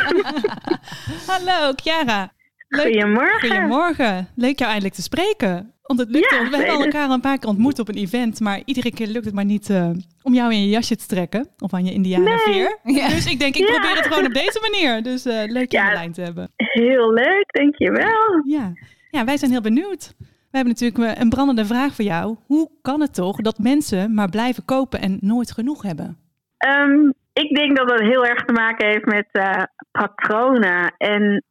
[1.27, 2.34] Hallo, Kiara.
[2.67, 2.82] Leuk.
[2.86, 3.39] Goedemorgen.
[3.49, 4.28] Goedemorgen.
[4.36, 5.73] Leuk jou eindelijk te spreken.
[5.82, 6.38] Want het lukt Ja.
[6.38, 6.86] We hebben zeker.
[6.86, 9.45] elkaar al een paar keer ontmoet op een event, maar iedere keer lukt het maar
[9.45, 9.89] niet eh,
[10.23, 11.47] om jou in je jasje te trekken.
[11.60, 12.78] Of aan je indianenveer.
[12.84, 13.08] Ja.
[13.10, 13.73] Dus ik denk, ik Ja.
[13.73, 15.04] probeer het gewoon op deze manier.
[15.04, 16.51] Dus eh, leuk je aan de lijn te hebben.
[16.58, 18.41] Heel leuk, dankjewel.
[18.45, 18.73] Ja.
[19.12, 20.13] ja, wij zijn heel benieuwd.
[20.19, 22.36] We hebben natuurlijk eh, een brandende vraag voor jou.
[22.45, 26.17] Hoe kan het toch dat mensen maar blijven kopen en nooit genoeg hebben?
[26.58, 31.43] Ehm, ik denk dat het heel erg te maken heeft met eh, patronen en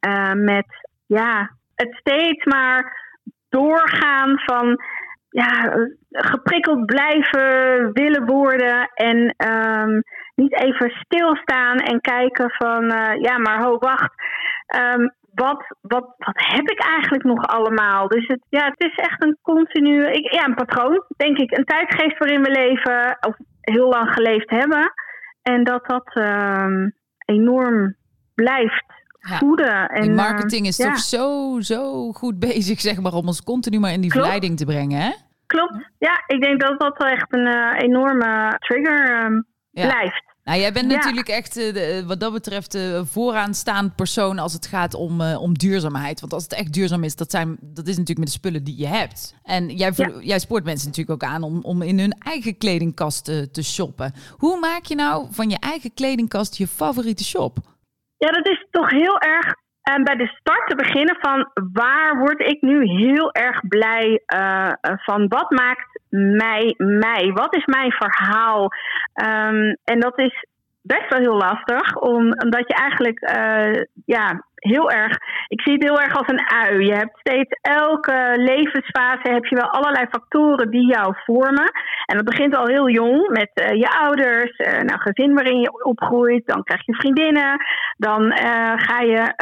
[0.44, 0.66] met
[1.07, 3.03] ja, het steeds maar
[3.49, 4.83] doorgaan van
[5.29, 5.77] ja,
[6.11, 10.01] geprikkeld blijven willen worden en ehm,
[10.35, 14.12] niet even stilstaan en kijken van eh, ja, maar ho, wacht.
[14.67, 18.09] Ehm, wat, wat, wat heb ik eigenlijk nog allemaal?
[18.09, 21.57] Dus het, ja, het is echt een continu, ik, ja, een patroon, denk ik.
[21.57, 24.93] Een tijdgeest waarin we leven, of heel lang geleefd hebben.
[25.43, 26.88] En dat dat ehm,
[27.25, 27.97] enorm
[28.35, 28.85] blijft
[29.28, 29.38] Ja.
[29.38, 29.87] voeden.
[29.88, 33.92] En, eh, marketing is toch zo, zo goed bezig, zeg maar, om ons continu maar
[33.92, 34.24] in die Klopt.
[34.26, 35.10] verleiding te brengen, hè?
[35.46, 35.90] Klopt.
[35.98, 39.32] Ja, ik denk dat dat wel echt een eh, enorme trigger ehm,
[39.70, 39.87] Ja.
[39.88, 40.22] blijft.
[40.44, 44.66] Nou, jij bent natuurlijk echt, eh, de- wat dat betreft, de vooraanstaand persoon als het
[44.66, 46.20] gaat om, om duurzaamheid.
[46.20, 48.78] Want als het echt duurzaam is, dat, zijn, dat is natuurlijk met de spullen die
[48.78, 49.34] je hebt.
[49.42, 53.62] En jij, jij spoort mensen natuurlijk ook aan om, om in hun eigen kledingkast te
[53.62, 54.12] shoppen.
[54.37, 57.58] Hoe maak je nou van je eigen kledingkast je favoriete shop?
[58.24, 59.46] Ja, dat is toch heel erg
[59.82, 64.66] eh, bij de start te beginnen van waar word ik nu heel erg blij eh,
[64.66, 65.28] eh, van?
[65.28, 67.30] Wat maakt mij mij?
[67.34, 68.68] Wat is mijn verhaal?
[69.14, 70.46] Ehm, en dat is
[70.82, 73.18] best wel heel lastig, om- omdat je eigenlijk
[74.04, 76.87] ja, heel erg, ik zie het heel erg als een ui.
[76.87, 81.70] Je hebt steeds elke levensfase heb je wel allerlei factoren die jou vormen.
[82.07, 85.85] En dat begint al heel jong met eh, je ouders, eh nou, gezin waarin je
[85.85, 87.57] opgroeit, dan krijg je vriendinnen,
[87.96, 89.37] dan eh, ga je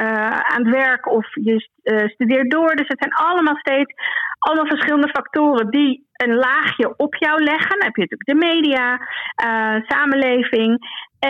[0.52, 1.70] aan het werk of je
[2.14, 2.76] studeert door.
[2.76, 3.94] Dus het zijn allemaal steeds
[4.38, 7.78] allemaal verschillende factoren die een laagje op jou leggen.
[7.78, 8.98] Dan heb je natuurlijk de media,
[9.86, 10.78] samenleving.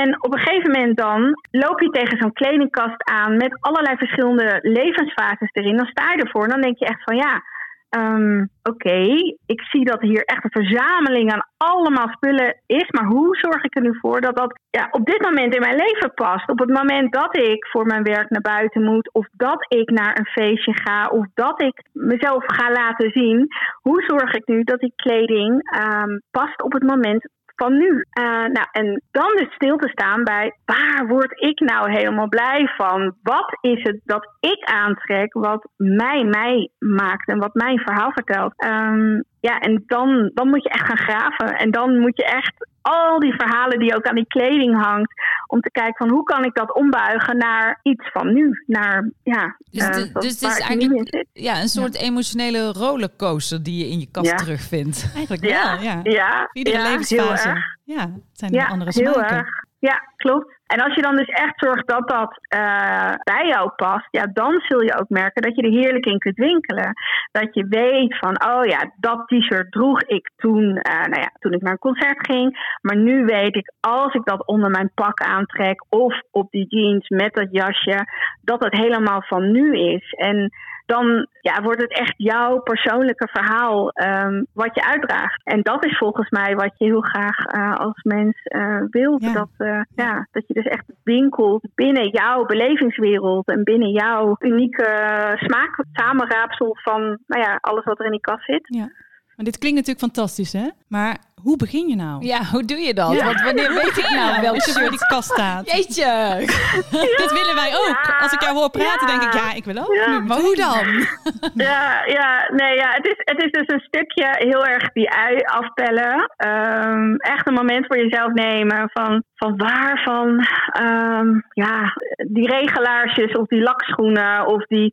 [0.01, 4.59] En op een gegeven moment dan loop je tegen zo'n kledingkast aan met allerlei verschillende
[4.63, 5.77] levensfases erin.
[5.77, 7.43] Dan sta je ervoor en dan denk je echt van ja,
[7.89, 9.01] ehm, oké,
[9.47, 12.91] ik zie dat hier echt een verzameling aan allemaal spullen is.
[12.91, 15.77] Maar hoe zorg ik er nu voor dat dat ja, op dit moment in mijn
[15.77, 16.49] leven past?
[16.49, 20.19] Op het moment dat ik voor mijn werk naar buiten moet, of dat ik naar
[20.19, 23.47] een feestje ga, of dat ik mezelf ga laten zien.
[23.83, 27.29] Hoe zorg ik nu dat die kleding ehm, past op het moment
[27.71, 28.05] nu.
[28.19, 32.73] Uh, nou, en dan dus stil te staan bij waar word ik nou helemaal blij
[32.77, 33.15] van?
[33.23, 38.65] Wat is het dat ik aantrek, wat mij mij maakt en wat mijn verhaal vertelt?
[38.65, 41.59] Um, ja, en dan, dan moet je echt gaan graven.
[41.59, 45.13] En dan moet je echt al die verhalen die ook aan die kleding hangt,
[45.47, 48.63] om te kijken van hoe kan ik dat ombuigen naar iets van nu.
[48.67, 53.91] Naar, ja, dus, uh, dus het is eigenlijk ja, een soort emotionele rollercoaster die je
[53.91, 55.13] in je kast terugvindt.
[55.15, 56.01] Eigenlijk wel, ja.
[56.03, 56.49] ja.
[56.53, 57.65] Iedere ja, levensfase.
[57.85, 59.13] Ja, het zijn andere smaken.
[59.13, 59.65] Heel erg.
[59.89, 60.61] Ja, klopt.
[60.67, 64.61] En als je dan dus echt zorgt dat dat uh, bij jou past, ja, dan
[64.69, 66.93] zul je ook merken dat je er heerlijk in kunt winkelen.
[67.33, 71.53] Dat je weet van, oh ja, dat t-shirt droeg ik toen, uh, nou ja, toen
[71.53, 72.77] ik naar een concert ging.
[72.81, 77.09] Maar nu weet ik, als ik dat onder mijn pak aantrek of op die jeans
[77.09, 78.07] met dat jasje,
[78.43, 80.13] dat het helemaal van nu is.
[80.13, 80.51] En
[80.87, 85.41] dan ja, wordt het echt jouw persoonlijke verhaal um, wat je uitdraagt.
[85.45, 89.23] En dat is volgens mij wat je heel graag uh, als mens uh, wilt.
[89.23, 89.33] Ja.
[89.33, 94.89] Dat, uh, ja, dat je dus echt winkelt binnen jouw belevingswereld en binnen jouw unieke
[95.37, 98.67] smaak, samenraapsel van nou ja, alles wat er in die kast zit.
[98.69, 98.89] Ja.
[99.37, 100.69] Maar dit klinkt natuurlijk fantastisch, hè?
[100.89, 102.25] Maar hoe begin je nou?
[102.25, 103.13] Ja, hoe doe je dat?
[103.13, 103.25] Ja.
[103.25, 105.73] Want wanneer weet ik nou welke Als je voor die kast staat.
[105.73, 106.05] Jeetje!
[106.91, 107.01] Ja.
[107.01, 108.15] Dit willen wij ook.
[108.21, 110.07] Als ik jou hoor praten, denk ik, ja, ik wil ook.
[110.07, 110.87] Nu, maar hoe dan?
[111.67, 112.91] Ja, ja, nee, ja.
[112.91, 116.33] Het is, het is dus een stukje heel erg die ui afpellen.
[116.47, 120.47] Um, echt een moment voor jezelf nemen van, van waarvan,
[120.83, 121.93] um, ja,
[122.29, 124.93] die regelaarsjes of die lakschoenen of die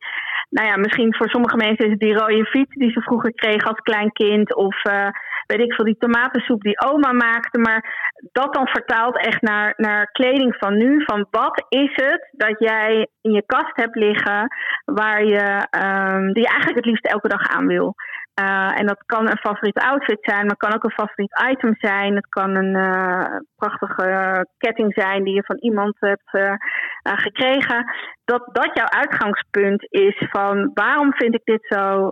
[0.50, 3.70] nou ja, misschien voor sommige mensen is het die rode fiets die ze vroeger kregen
[3.70, 4.56] als klein kind.
[4.56, 5.08] Of uh,
[5.46, 7.60] weet ik veel, die tomatensoep die oma maakte.
[7.60, 11.04] Maar dat dan vertaalt echt naar, naar kleding van nu.
[11.06, 14.48] Van wat is het dat jij in je kast hebt liggen
[14.86, 17.96] waar je, um, die je eigenlijk het liefst elke dag aan wil.
[18.40, 22.16] Uh, en dat kan een favoriete outfit zijn, maar kan ook een favoriet item zijn.
[22.16, 26.58] Het kan een uh, prachtige ketting zijn die je van iemand hebt
[27.04, 27.92] gekregen.
[28.26, 32.12] Dat dat jouw uitgangspunt is van waarom vind ik dit zo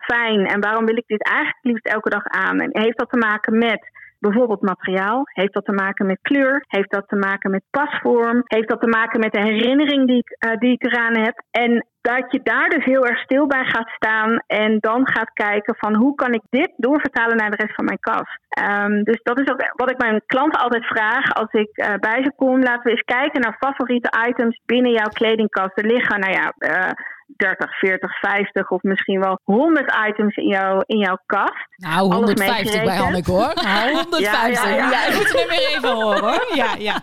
[0.00, 2.60] fijn en waarom wil ik dit eigenlijk liefst elke dag aan.
[2.60, 3.90] En heeft dat te maken met
[4.28, 5.22] bijvoorbeeld materiaal?
[5.24, 6.64] Heeft dat te maken met kleur?
[6.68, 8.42] Heeft dat te maken met pasvorm?
[8.44, 11.42] Heeft dat te maken met de herinnering die ik, uh, die ik eraan heb?
[11.50, 15.74] En dat je daar dus heel erg stil bij gaat staan en dan gaat kijken
[15.78, 18.38] van hoe kan ik dit doorvertalen naar de rest van mijn kast.
[18.68, 22.22] Um, dus dat is ook wat ik mijn klanten altijd vraag als ik uh, bij
[22.22, 22.62] ze kom.
[22.62, 25.78] Laten we eens kijken naar favoriete items binnen jouw kledingkast.
[25.78, 26.90] Er liggen, nou ja, uh,
[27.36, 31.66] 30, 40, 50 of misschien wel 100 items in, jou, in jouw kast.
[31.76, 33.52] Nou, 150 bij Hanneke hoor.
[33.62, 34.62] Nou, 150.
[34.62, 34.90] Ja, ja, ja.
[34.90, 36.46] ja, ik moet weer even horen hoor.
[36.54, 37.02] Ja, ja.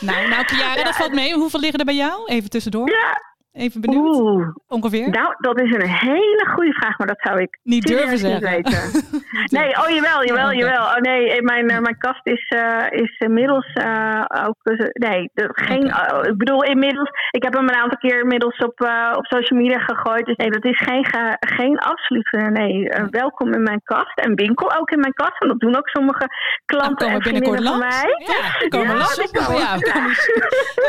[0.00, 1.34] Nou, nou Kiara, dat valt mee.
[1.34, 2.24] Hoeveel liggen er bij jou?
[2.26, 2.90] Even tussendoor.
[2.90, 4.16] Ja, Even benieuwd.
[4.16, 4.48] Oeh.
[4.68, 5.10] Ongeveer?
[5.10, 8.50] Nou, dat is een hele goede vraag, maar dat zou ik niet durven zeggen.
[8.50, 8.80] Weten.
[9.58, 10.84] nee, oh jawel, jawel, ja, jawel.
[10.84, 14.56] Oh nee, mijn, uh, mijn kast is, uh, is inmiddels uh, ook.
[14.92, 15.84] Nee, de, geen.
[15.84, 16.20] Okay.
[16.20, 17.10] ik bedoel, inmiddels.
[17.30, 18.80] Ik heb hem een aantal keer inmiddels op,
[19.16, 20.26] op social media gegooid.
[20.26, 21.06] Dus nee, dat is geen,
[21.40, 22.30] geen absoluut.
[22.52, 24.18] nee, welkom in mijn kast.
[24.18, 25.42] En winkel ook in mijn kast.
[25.42, 26.26] En dat doen ook sommige
[26.64, 28.24] klanten en vriendinnen van mij.
[28.26, 29.32] Ja, komen ja, langs.
[29.32, 29.76] Ja,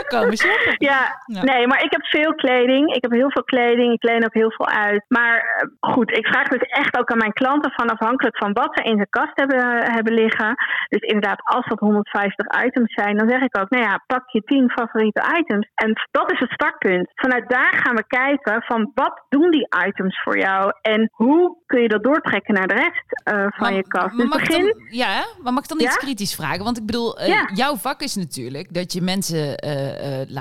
[0.19, 0.75] komen shoppen.
[0.78, 2.95] Ja, nee, maar ik heb veel kleding kleding.
[2.95, 3.93] Ik heb heel veel kleding.
[3.93, 5.05] Ik leen ook heel veel uit.
[5.07, 8.71] Maar uh, goed, ik vraag dus echt ook aan mijn klanten van afhankelijk van wat
[8.71, 10.55] ze in de kast hebben, hebben liggen.
[10.89, 14.41] Dus inderdaad, als dat 150 items zijn, dan zeg ik ook, nou ja, pak je
[14.41, 15.67] 10 favoriete items.
[15.75, 17.11] En dat is het startpunt.
[17.15, 21.81] Vanuit daar gaan we kijken van wat doen die items voor jou en hoe kun
[21.81, 24.17] je dat doortrekken naar de rest uh, van maar, je kast.
[24.17, 24.61] Dus begin...
[24.61, 26.05] Dan, ja, maar mag ik dan iets ja?
[26.05, 26.63] kritisch vragen?
[26.63, 27.49] Want ik bedoel, uh, ja.
[27.53, 29.55] jouw vak is natuurlijk dat je mensen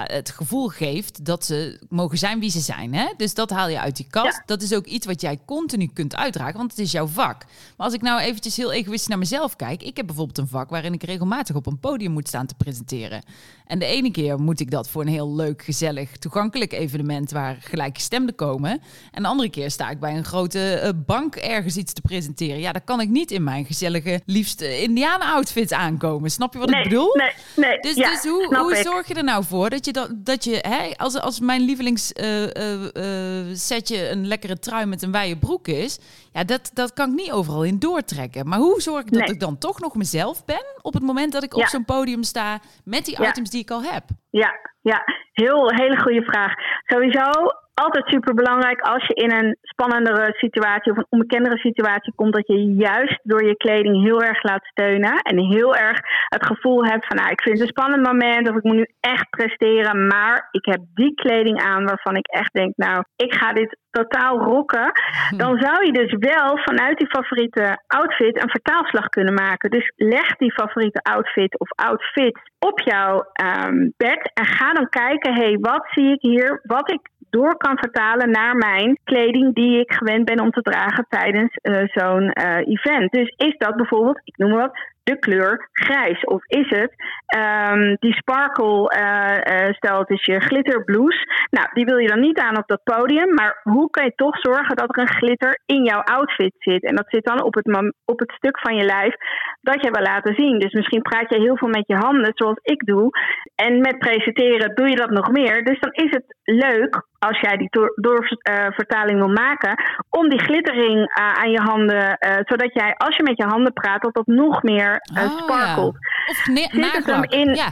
[0.02, 2.94] het gevoel geeft dat ze mogen zijn wie ze zijn.
[2.94, 3.12] Hè?
[3.16, 4.36] Dus dat haal je uit die kast.
[4.36, 4.42] Ja.
[4.46, 7.44] Dat is ook iets wat jij continu kunt uitdragen, want het is jouw vak.
[7.76, 9.82] Maar als ik nou eventjes heel egoïstisch naar mezelf kijk.
[9.82, 13.22] Ik heb bijvoorbeeld een vak waarin ik regelmatig op een podium moet staan te presenteren.
[13.66, 17.56] En de ene keer moet ik dat voor een heel leuk, gezellig, toegankelijk evenement waar
[17.60, 18.80] gelijkgestemden komen.
[19.12, 22.60] En de andere keer sta ik bij een grote uh, bank ergens iets te presenteren.
[22.60, 26.30] Ja, dan kan ik niet in mijn gezellige, liefste Indianen-outfit aankomen.
[26.30, 27.14] Snap je wat nee, ik bedoel?
[27.14, 27.78] Nee, nee.
[27.80, 30.58] Dus, ja, dus hoe, hoe zorg je er nou voor dat je dat, dat je,
[30.60, 31.60] hè, als, als mijn
[31.94, 35.98] lievelings uh, uh, setje een lekkere trui met een wijde broek is,
[36.32, 38.48] ja, dat, dat kan ik niet overal in doortrekken.
[38.48, 39.34] Maar hoe zorg ik dat nee.
[39.34, 42.60] ik dan toch nog mezelf ben op het moment dat ik op zo'n podium sta
[42.84, 43.28] met die Ja.
[43.28, 44.04] items die ik al heb?
[44.30, 45.02] Ja, ja,
[45.32, 46.52] heel hele goede vraag.
[46.84, 47.30] Sowieso
[47.74, 52.46] altijd super belangrijk als je in een spannendere situatie of een onbekendere situatie komt, dat
[52.46, 55.18] je juist door je kleding heel erg laat steunen.
[55.18, 58.56] En heel erg het gevoel hebt van, nou, ik vind het een spannend moment of
[58.56, 60.06] ik moet nu echt presteren.
[60.06, 64.38] Maar ik heb die kleding aan waarvan ik echt denk, nou, ik ga dit totaal
[64.38, 64.92] rocken.
[65.28, 65.36] Hm.
[65.36, 69.70] Dan zou je dus wel vanuit die favoriete outfit een vertaalslag kunnen maken.
[69.70, 75.34] Dus leg die favoriete outfit of outfit op jouw um, bed en ga dan kijken,
[75.34, 76.60] hé, hey, wat zie ik hier?
[76.62, 81.06] Wat ik door kan vertalen naar mijn kleding die ik gewend ben om te dragen
[81.08, 83.12] tijdens uh, zo'n uh, event.
[83.12, 86.24] Dus is dat bijvoorbeeld, ik noem maar wat, de kleur grijs?
[86.24, 86.92] Of is het
[87.36, 91.46] um, die sparkle, uh, stel het is je glitterblouse.
[91.50, 93.34] Nou, die wil je dan niet aan op dat podium.
[93.34, 96.84] Maar hoe kan je toch zorgen dat er een glitter in jouw outfit zit?
[96.84, 99.14] En dat zit dan op het, op het stuk van je lijf
[99.60, 100.58] dat je wil laten zien.
[100.58, 103.10] Dus misschien praat je heel veel met je handen, zoals ik doe.
[103.54, 105.64] En met presenteren doe je dat nog meer.
[105.64, 110.38] Dus dan is het leuk als jij die doorvertaling door, uh, wil maken, om die
[110.38, 114.26] glittering uh, aan je handen, zodat jij als je met je handen praat, dat dat
[114.26, 115.96] nog meer oh, sparkelt.
[116.00, 116.30] Ja.
[116.30, 117.68] Of Zit het hem in, ja.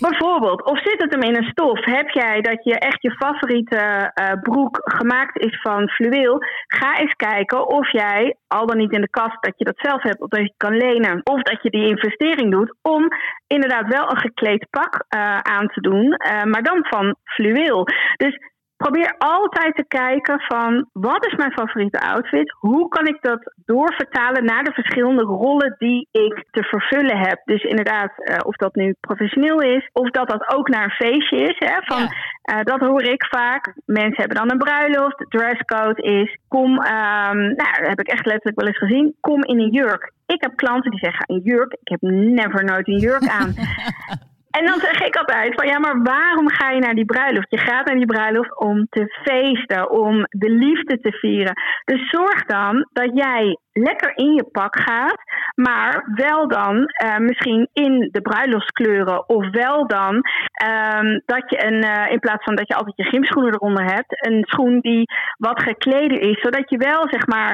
[0.00, 1.84] Bijvoorbeeld, of zit het hem in een stof?
[1.84, 6.38] Heb jij dat je echt je favoriete uh, broek gemaakt is van fluweel?
[6.66, 10.02] Ga eens kijken of jij, al dan niet in de kast, dat je dat zelf
[10.02, 11.20] hebt of dat je kan lenen.
[11.24, 13.08] Of dat je die investering doet om
[13.46, 17.86] inderdaad wel een gekleed pak uh, aan te doen, uh, maar dan van fluweel.
[18.16, 18.49] Dus
[18.84, 22.54] probeer altijd te kijken van wat is mijn favoriete outfit?
[22.58, 27.40] Hoe kan ik dat doorvertalen naar de verschillende rollen die ik te vervullen heb?
[27.44, 31.36] Dus inderdaad, uh, of dat nu professioneel is, of dat dat ook naar een feestje
[31.36, 31.56] is.
[31.58, 31.76] Hè?
[31.82, 32.58] Van, ja.
[32.58, 33.74] uh, dat hoor ik vaak.
[33.84, 35.18] Mensen hebben dan een bruiloft.
[35.18, 39.44] De dresscode is kom, um, nou, dat heb ik echt letterlijk wel eens gezien, kom
[39.44, 40.12] in een jurk.
[40.26, 41.72] Ik heb klanten die zeggen een jurk.
[41.72, 43.54] Ik heb never nooit een jurk aan.
[44.50, 47.50] En dan zeg ik altijd van ja, maar waarom ga je naar die bruiloft?
[47.50, 51.54] Je gaat naar die bruiloft om te feesten, om de liefde te vieren.
[51.84, 55.22] Dus zorg dan dat jij lekker in je pak gaat,
[55.54, 59.28] maar wel dan uh, misschien in de bruiloftskleuren.
[59.28, 63.04] Of wel dan um, dat je een, uh, in plaats van dat je altijd je
[63.04, 66.40] gymschoenen eronder hebt, een schoen die wat gekleder is.
[66.40, 67.52] Zodat je wel zeg maar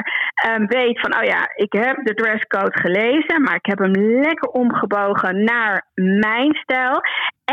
[0.51, 4.49] um, weet van, oh ja, ik heb de dresscode gelezen, maar ik heb hem lekker
[4.49, 7.01] omgebogen naar mijn stijl.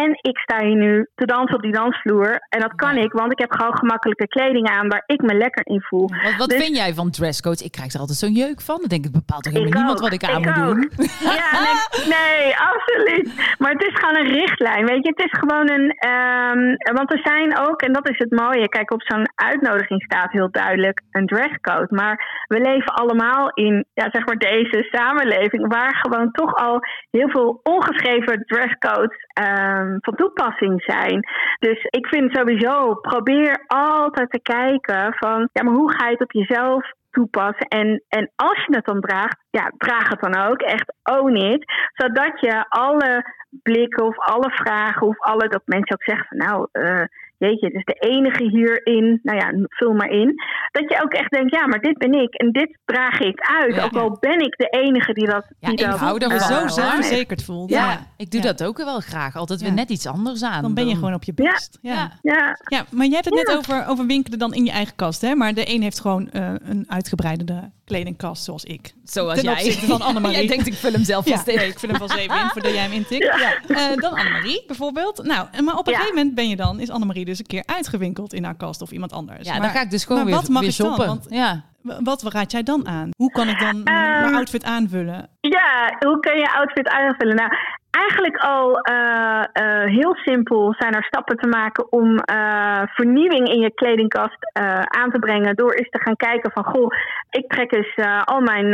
[0.01, 2.39] En ik sta hier nu te dansen op die dansvloer.
[2.49, 5.65] En dat kan ik, want ik heb gewoon gemakkelijke kleding aan waar ik me lekker
[5.67, 6.09] in voel.
[6.23, 7.61] Wat, wat dus, vind jij van dresscodes?
[7.61, 8.77] Ik krijg er altijd zo'n jeuk van.
[8.79, 10.75] Dan denk ik, bepaalt toch helemaal niemand wat ik aan ik moet ook.
[10.75, 10.89] doen?
[11.41, 11.77] Ja, nee,
[12.17, 13.27] nee, absoluut.
[13.57, 15.13] Maar het is gewoon een richtlijn, weet je.
[15.15, 15.87] Het is gewoon een...
[16.09, 18.69] Um, want er zijn ook, en dat is het mooie.
[18.69, 21.87] Kijk, op zo'n uitnodiging staat heel duidelijk een dresscode.
[21.89, 25.73] Maar we leven allemaal in, ja, zeg maar deze samenleving...
[25.73, 26.79] waar gewoon toch al
[27.11, 29.17] heel veel ongeschreven dresscodes...
[29.41, 31.27] Um, van toepassing zijn.
[31.59, 36.21] Dus ik vind sowieso, probeer altijd te kijken van, ja, maar hoe ga je het
[36.21, 37.67] op jezelf toepassen.
[37.67, 40.61] En, en als je het dan draagt, ja, draag het dan ook.
[40.61, 41.63] Echt own it.
[41.93, 46.67] Zodat je alle blikken of alle vragen of alle, dat mensen ook zeggen van nou,
[46.71, 47.05] uh,
[47.47, 50.35] weet je, het is de enige hierin, nou ja, vul maar in.
[50.71, 53.79] Dat je ook echt denkt, ja, maar dit ben ik en dit draag ik uit.
[53.79, 55.45] ook al ben ik de enige die dat.
[55.59, 57.69] Ja, die ik dat, hou er uh, zo zelfverzekerd voelt.
[57.69, 59.35] Ja, ja, ik doe dat ook wel graag.
[59.35, 60.61] Altijd weer net iets anders aan.
[60.61, 61.79] Dan ben je gewoon op je best.
[61.81, 62.57] Ja, ja.
[62.65, 62.85] ja.
[62.89, 65.35] maar jij hebt het net over, over winkelen dan in je eigen kast, hè?
[65.35, 68.93] Maar de een heeft gewoon uh, een uitgebreidere kledingkast zoals ik.
[69.03, 69.71] Zoals Ten jij.
[69.71, 70.37] van Annemarie.
[70.37, 71.55] jij denkt, ik vul hem zelf vast in.
[71.55, 73.23] Nee, ik vul hem vast even in voordat jij hem intikt.
[73.23, 73.57] Ja.
[73.67, 75.23] Uh, dan Annemarie bijvoorbeeld.
[75.23, 78.33] Nou, maar op een gegeven moment ben je dan, is Annemarie dus een keer uitgewinkeld
[78.33, 79.47] in haar kast of iemand anders.
[79.47, 80.87] Ja, maar, dan ga ik dus gewoon weer, wat mag weer ik dan?
[80.87, 81.07] shoppen.
[81.07, 81.63] Want, ja.
[82.03, 83.09] Wat raad jij dan aan?
[83.17, 85.29] Hoe kan ik dan mijn Um, outfit aanvullen?
[85.39, 87.35] Ja, hoe kun je outfit aanvullen?
[87.35, 87.49] Nou,
[87.93, 93.59] eigenlijk al uh, uh, heel simpel zijn er stappen te maken om uh, vernieuwing in
[93.59, 94.37] je kledingkast
[94.83, 95.55] aan te brengen.
[95.55, 96.87] Door eens te gaan kijken van, goh,
[97.29, 98.69] ik trek eens al mijn,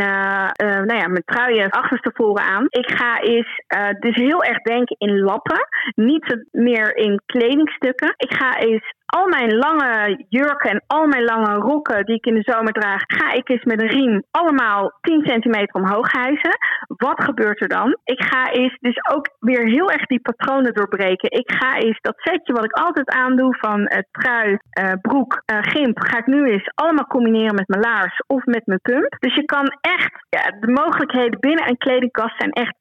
[0.86, 2.66] nou ja, mijn truien achterstevoren aan.
[2.68, 3.64] Ik ga eens
[3.98, 8.14] dus heel erg denken in lappen, niet meer in kledingstukken.
[8.16, 12.34] Ik ga eens al mijn lange jurken en al mijn lange rokken die ik in
[12.34, 16.58] de zomer draag, ga ik eens met een riem allemaal 10 centimeter omhoog hijsen.
[16.86, 17.96] Wat gebeurt er dan?
[18.04, 21.30] Ik ga eens dus ook weer heel erg die patronen doorbreken.
[21.30, 25.58] Ik ga eens dat setje wat ik altijd aandoe van uh, trui, uh, broek, uh,
[25.60, 29.16] gimp, ga ik nu eens allemaal combineren met mijn laars of met mijn pump.
[29.18, 32.74] Dus je kan echt, ja, de mogelijkheden binnen een kledingkast zijn echt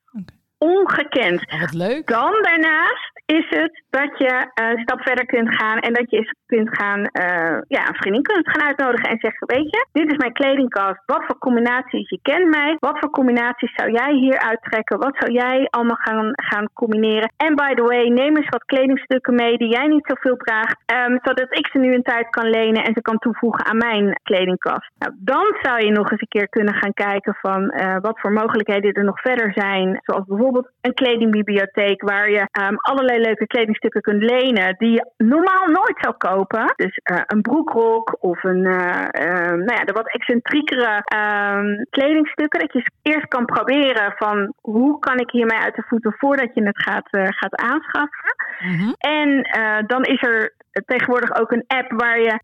[0.59, 1.53] ongekend.
[1.53, 2.07] Oh, wat leuk.
[2.07, 6.17] Dan daarnaast is het dat je uh, een stap verder kunt gaan en dat je
[6.17, 10.11] eens kunt gaan, uh, ja, een vriendin kunt gaan uitnodigen en zeggen: Weet je, dit
[10.11, 11.01] is mijn kledingkast.
[11.05, 12.09] Wat voor combinaties?
[12.09, 12.75] Je kent mij.
[12.79, 14.99] Wat voor combinaties zou jij hier uittrekken?
[14.99, 17.31] Wat zou jij allemaal gaan, gaan combineren?
[17.37, 21.19] En by the way, neem eens wat kledingstukken mee die jij niet zoveel draagt, um,
[21.21, 24.91] zodat ik ze nu een tijd kan lenen en ze kan toevoegen aan mijn kledingkast.
[24.99, 28.31] Nou, dan zou je nog eens een keer kunnen gaan kijken van uh, wat voor
[28.31, 30.48] mogelijkheden er nog verder zijn, zoals bijvoorbeeld
[30.81, 36.13] een kledingbibliotheek waar je um, allerlei leuke kledingstukken kunt lenen die je normaal nooit zou
[36.17, 36.73] kopen.
[36.75, 42.59] Dus uh, een broekrok of een, uh, uh, nou ja, de wat excentriekere ehm, kledingstukken.
[42.59, 46.63] Dat je eerst kan proberen van hoe kan ik hiermee uit de voeten voordat je
[46.63, 48.35] het gaat, gaat aanschaffen.
[48.59, 48.93] Mm -hmm.
[48.97, 49.47] En
[49.87, 50.53] dan is er
[50.85, 52.39] tegenwoordig ook een app waar je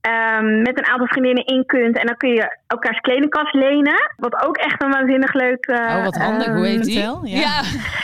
[0.64, 1.98] met een aantal vriendinnen in kunt.
[1.98, 4.14] En dan kun je elkaars kledingkast lenen.
[4.16, 5.68] Wat ook echt een waanzinnig leuk...
[5.68, 6.48] Uh, oh, wat handig.
[6.48, 7.00] Um, Hoe heet die?
[7.00, 7.20] Ja.
[7.24, 7.62] Ja.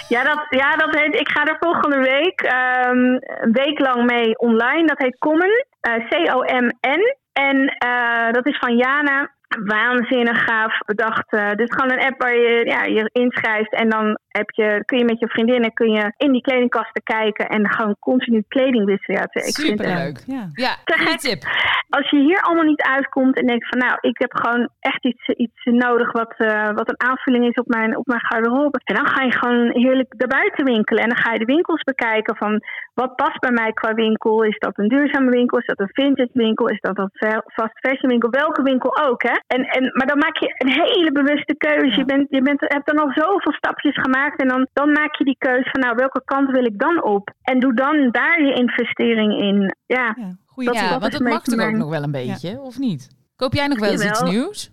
[0.08, 1.15] ja, dat, ja, dat heet...
[1.15, 4.88] Ik ga er volgende week um, een week lang mee online.
[4.88, 5.65] Dat heet Common.
[5.88, 7.15] Uh, C-O-M-N.
[7.34, 9.30] En uh, dat is van Jana
[9.65, 11.34] waanzinnig gaaf bedacht.
[11.34, 14.84] Uh, dit is gewoon een app waar je ja, je inschrijft en dan heb je,
[14.86, 18.86] kun je met je vriendinnen kun je in die kledingkasten kijken en gewoon continu kleding
[18.86, 19.20] wisselen.
[19.20, 20.20] Ja, ik Superleuk.
[20.26, 21.44] Ja, ja goede tip.
[21.89, 25.28] Als je hier allemaal niet uitkomt en denkt van nou, ik heb gewoon echt iets,
[25.28, 28.80] iets nodig wat, uh, wat een aanvulling is op mijn, op mijn garderobe.
[28.84, 32.36] En dan ga je gewoon heerlijk daarbuiten winkelen en dan ga je de winkels bekijken
[32.36, 32.62] van
[32.94, 34.44] wat past bij mij qua winkel.
[34.44, 35.58] Is dat een duurzame winkel?
[35.58, 36.67] Is dat een vintage winkel?
[36.67, 37.12] Is dat een
[37.54, 38.30] fast fashion winkel?
[38.30, 39.36] Welke winkel ook, hè?
[39.48, 41.89] En, en, maar dan maak je een hele bewuste keuze.
[41.89, 41.96] Ja.
[41.96, 44.21] Je, bent, je bent, hebt dan al zoveel stapjes gemaakt.
[44.30, 47.34] En dan, dan maak je die keuze van, nou, welke kant wil ik dan op?
[47.42, 49.76] En doe dan daar je investering in.
[49.86, 50.74] Ja, ja goeie.
[50.74, 52.60] ja want dat mag toch ook nog wel een beetje, ja.
[52.60, 53.10] of niet?
[53.36, 54.72] Koop jij nog wel eens iets nieuws?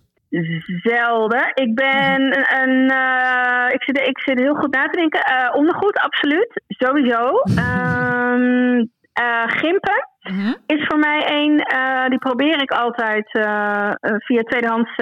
[0.83, 1.51] Zelden.
[1.53, 2.21] Ik ben
[2.61, 2.91] een.
[2.91, 5.19] Uh, ik, zit, ik zit heel goed na te denken.
[5.31, 6.61] Uh, ondergoed, absoluut.
[6.67, 7.41] Sowieso.
[7.45, 8.77] um,
[9.23, 10.07] uh, gimpen.
[10.31, 10.55] Mm-hmm.
[10.65, 14.95] Is voor mij één, uh, die probeer ik altijd uh, via tweedehands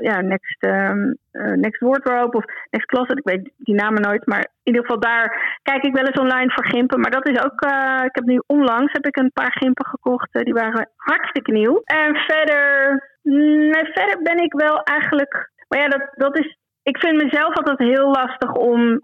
[0.00, 1.16] ja, Next, um,
[1.60, 3.18] Next Wardrobe of Next Closet.
[3.18, 6.52] Ik weet die namen nooit, maar in ieder geval daar kijk ik wel eens online
[6.52, 7.00] voor gimpen.
[7.00, 7.60] Maar dat is ook,
[8.04, 10.28] ik heb nu onlangs heb ik een paar gimpen gekocht.
[10.32, 11.80] die waren hartstikke nieuw.
[11.84, 17.22] En verder, nee, verder ben ik wel eigenlijk, maar ja, dat, dat is ik vind
[17.22, 19.00] mezelf altijd heel lastig om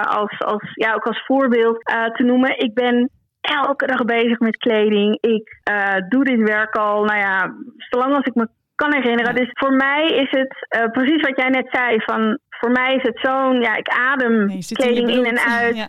[0.00, 2.58] als, als, ja, ook als voorbeeld te noemen.
[2.58, 3.10] Ik ben
[3.42, 5.18] elke dag bezig met kleding.
[5.20, 9.34] Ik uh, doe dit werk al, nou ja, zolang als ik me kan herinneren.
[9.34, 12.00] Dus voor mij is het uh, precies wat jij net zei.
[12.00, 15.76] Van, voor mij is het zo'n, ja, ik adem nee, kleding in, in en uit.
[15.76, 15.86] Ja.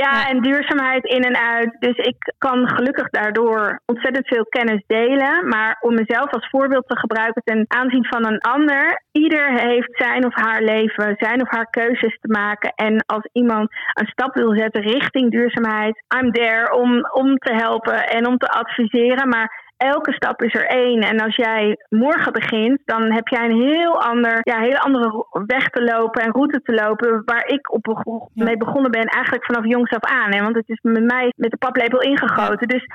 [0.00, 1.76] Ja, ja, en duurzaamheid in en uit.
[1.78, 5.48] Dus ik kan gelukkig daardoor ontzettend veel kennis delen.
[5.48, 9.02] Maar om mezelf als voorbeeld te gebruiken ten aanzien van een ander.
[9.12, 12.72] Ieder heeft zijn of haar leven, zijn of haar keuzes te maken.
[12.74, 18.08] En als iemand een stap wil zetten richting duurzaamheid, I'm there om, om te helpen
[18.08, 19.28] en om te adviseren.
[19.28, 21.00] Maar elke stap is er één.
[21.00, 25.68] En als jij morgen begint, dan heb jij een heel ander, ja, hele andere weg
[25.68, 27.22] te lopen en route te lopen.
[27.24, 30.32] Waar ik op mee begonnen ben, eigenlijk vanaf jongs af aan.
[30.34, 30.42] Hè?
[30.42, 32.68] Want het is met mij met de paplepel ingegoten.
[32.68, 32.78] Ja.
[32.78, 32.86] Dus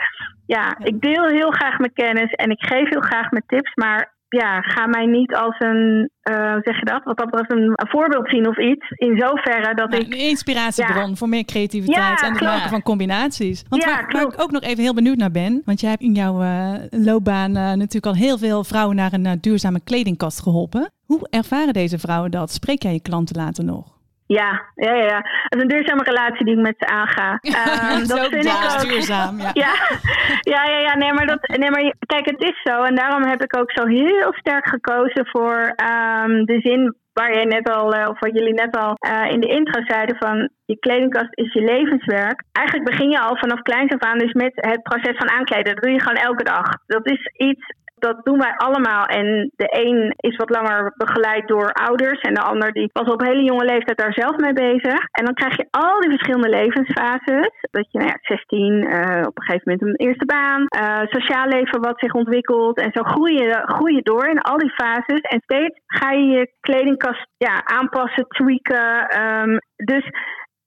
[0.46, 3.74] ja, ik deel heel graag mijn kennis en ik geef heel graag mijn tips.
[3.76, 7.74] Maar ja, ga mij niet als een, uh, zeg je dat, wat dat betreft een,
[7.76, 8.90] een, voorbeeld zien of iets.
[8.90, 10.14] In zoverre dat nou, ik...
[10.14, 11.16] Een inspiratiebron ja.
[11.16, 13.64] voor meer creativiteit ja, en het maken van combinaties.
[13.70, 16.14] Want waar, waar, ik ook nog even heel benieuwd naar ben, want jij hebt in
[16.14, 20.92] jouw uh, loopbaan uh, natuurlijk al heel veel vrouwen naar een duurzame kledingkast geholpen.
[21.06, 22.52] Hoe ervaren deze vrouwen dat?
[22.52, 23.99] Spreek jij je klanten later nog?
[24.38, 25.18] Ja, ja, ja.
[25.50, 27.30] Is een duurzame relatie die ik met ze aanga.
[27.92, 28.90] Um, dat vind ik ook.
[28.90, 29.50] duurzaam, ja.
[29.54, 29.74] ja.
[30.42, 32.84] Ja, ja, ja, nee, maar dat, nee, maar kijk, het is zo.
[32.84, 37.46] En daarom heb ik ook zo heel sterk gekozen voor um, de zin waar je
[37.46, 40.80] net al, uh, of wat jullie net al uh, in de intro zeiden van je
[40.80, 42.44] kledingkast is je levenswerk.
[42.52, 45.74] Eigenlijk begin je al vanaf kleins af aan dus met het proces van aankleden.
[45.74, 46.68] Dat doe je gewoon elke dag.
[46.86, 47.66] Dat is iets
[48.00, 49.06] dat doen wij allemaal.
[49.06, 52.22] En de een is wat langer begeleid door ouders.
[52.22, 55.00] En de ander die was op hele jonge leeftijd daar zelf mee bezig.
[55.12, 57.50] En dan krijg je al die verschillende levensfases.
[57.72, 60.62] Dat je, nou ja, 16, uh, op een gegeven moment een eerste baan.
[60.80, 62.78] Uh, sociaal leven wat zich ontwikkelt.
[62.78, 65.22] En zo groei je, door in al die fases.
[65.22, 69.22] En steeds ga je je kledingkast ja, aanpassen, tweaken.
[69.22, 70.04] Um, dus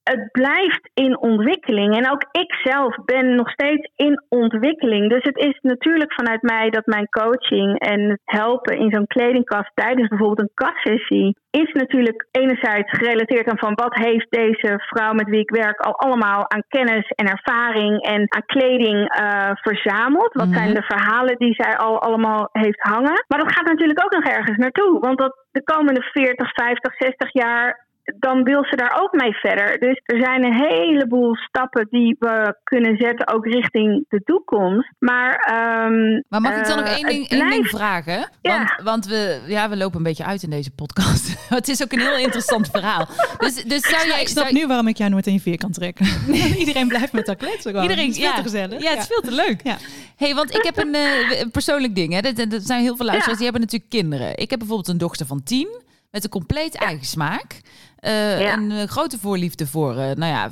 [0.03, 1.97] het blijft in ontwikkeling.
[1.97, 5.11] En ook ik zelf ben nog steeds in ontwikkeling.
[5.11, 9.71] Dus het is natuurlijk vanuit mij dat mijn coaching en het helpen in zo'n kledingkast
[9.75, 15.29] tijdens bijvoorbeeld een kastsessie is natuurlijk enerzijds gerelateerd aan van wat heeft deze vrouw met
[15.29, 20.33] wie ik werk al allemaal aan kennis en ervaring en aan kleding uh, verzameld.
[20.33, 20.63] Wat mm -hmm.
[20.63, 23.25] zijn de verhalen die zij al allemaal heeft hangen.
[23.29, 25.01] Maar dat gaat natuurlijk ook nog ergens naartoe.
[25.01, 27.87] Want dat de komende 40, 50, 60 jaar
[28.19, 29.79] dan wil ze daar ook mee verder.
[29.79, 34.93] Dus er zijn een heleboel stappen die we kunnen zetten, ook richting de toekomst.
[34.99, 38.31] Maar, ehm, maar mag ik dan nog eh, één ding, één vragen?
[38.43, 38.57] Ja.
[38.59, 41.35] Want, want we, ja, we lopen een beetje uit in deze podcast.
[41.59, 43.09] het is ook een heel interessant verhaal.
[43.39, 44.21] Dus, dus zou jij...
[44.21, 46.07] ik snap zou- nu waarom ik jou nooit in je veer kan trekken.
[46.59, 47.83] Iedereen blijft met dat kletsen gewoon.
[47.83, 48.83] Iedereen, Het is veel ja, te gezellig.
[48.83, 49.61] Ja, het is veel te leuk.
[49.63, 49.77] Ja.
[50.17, 52.13] hey, want ik heb een, eh, een persoonlijk ding.
[52.13, 52.19] Hè.
[52.19, 53.35] Er, er zijn heel veel luisteraars Ja.
[53.35, 54.37] die hebben natuurlijk kinderen.
[54.37, 55.69] Ik heb bijvoorbeeld een dochter van tien
[56.13, 57.61] met een compleet eigen smaak.
[57.97, 58.53] Eh, Ja.
[58.57, 60.49] Een eh, grote voorliefde voor, eh, nou ja,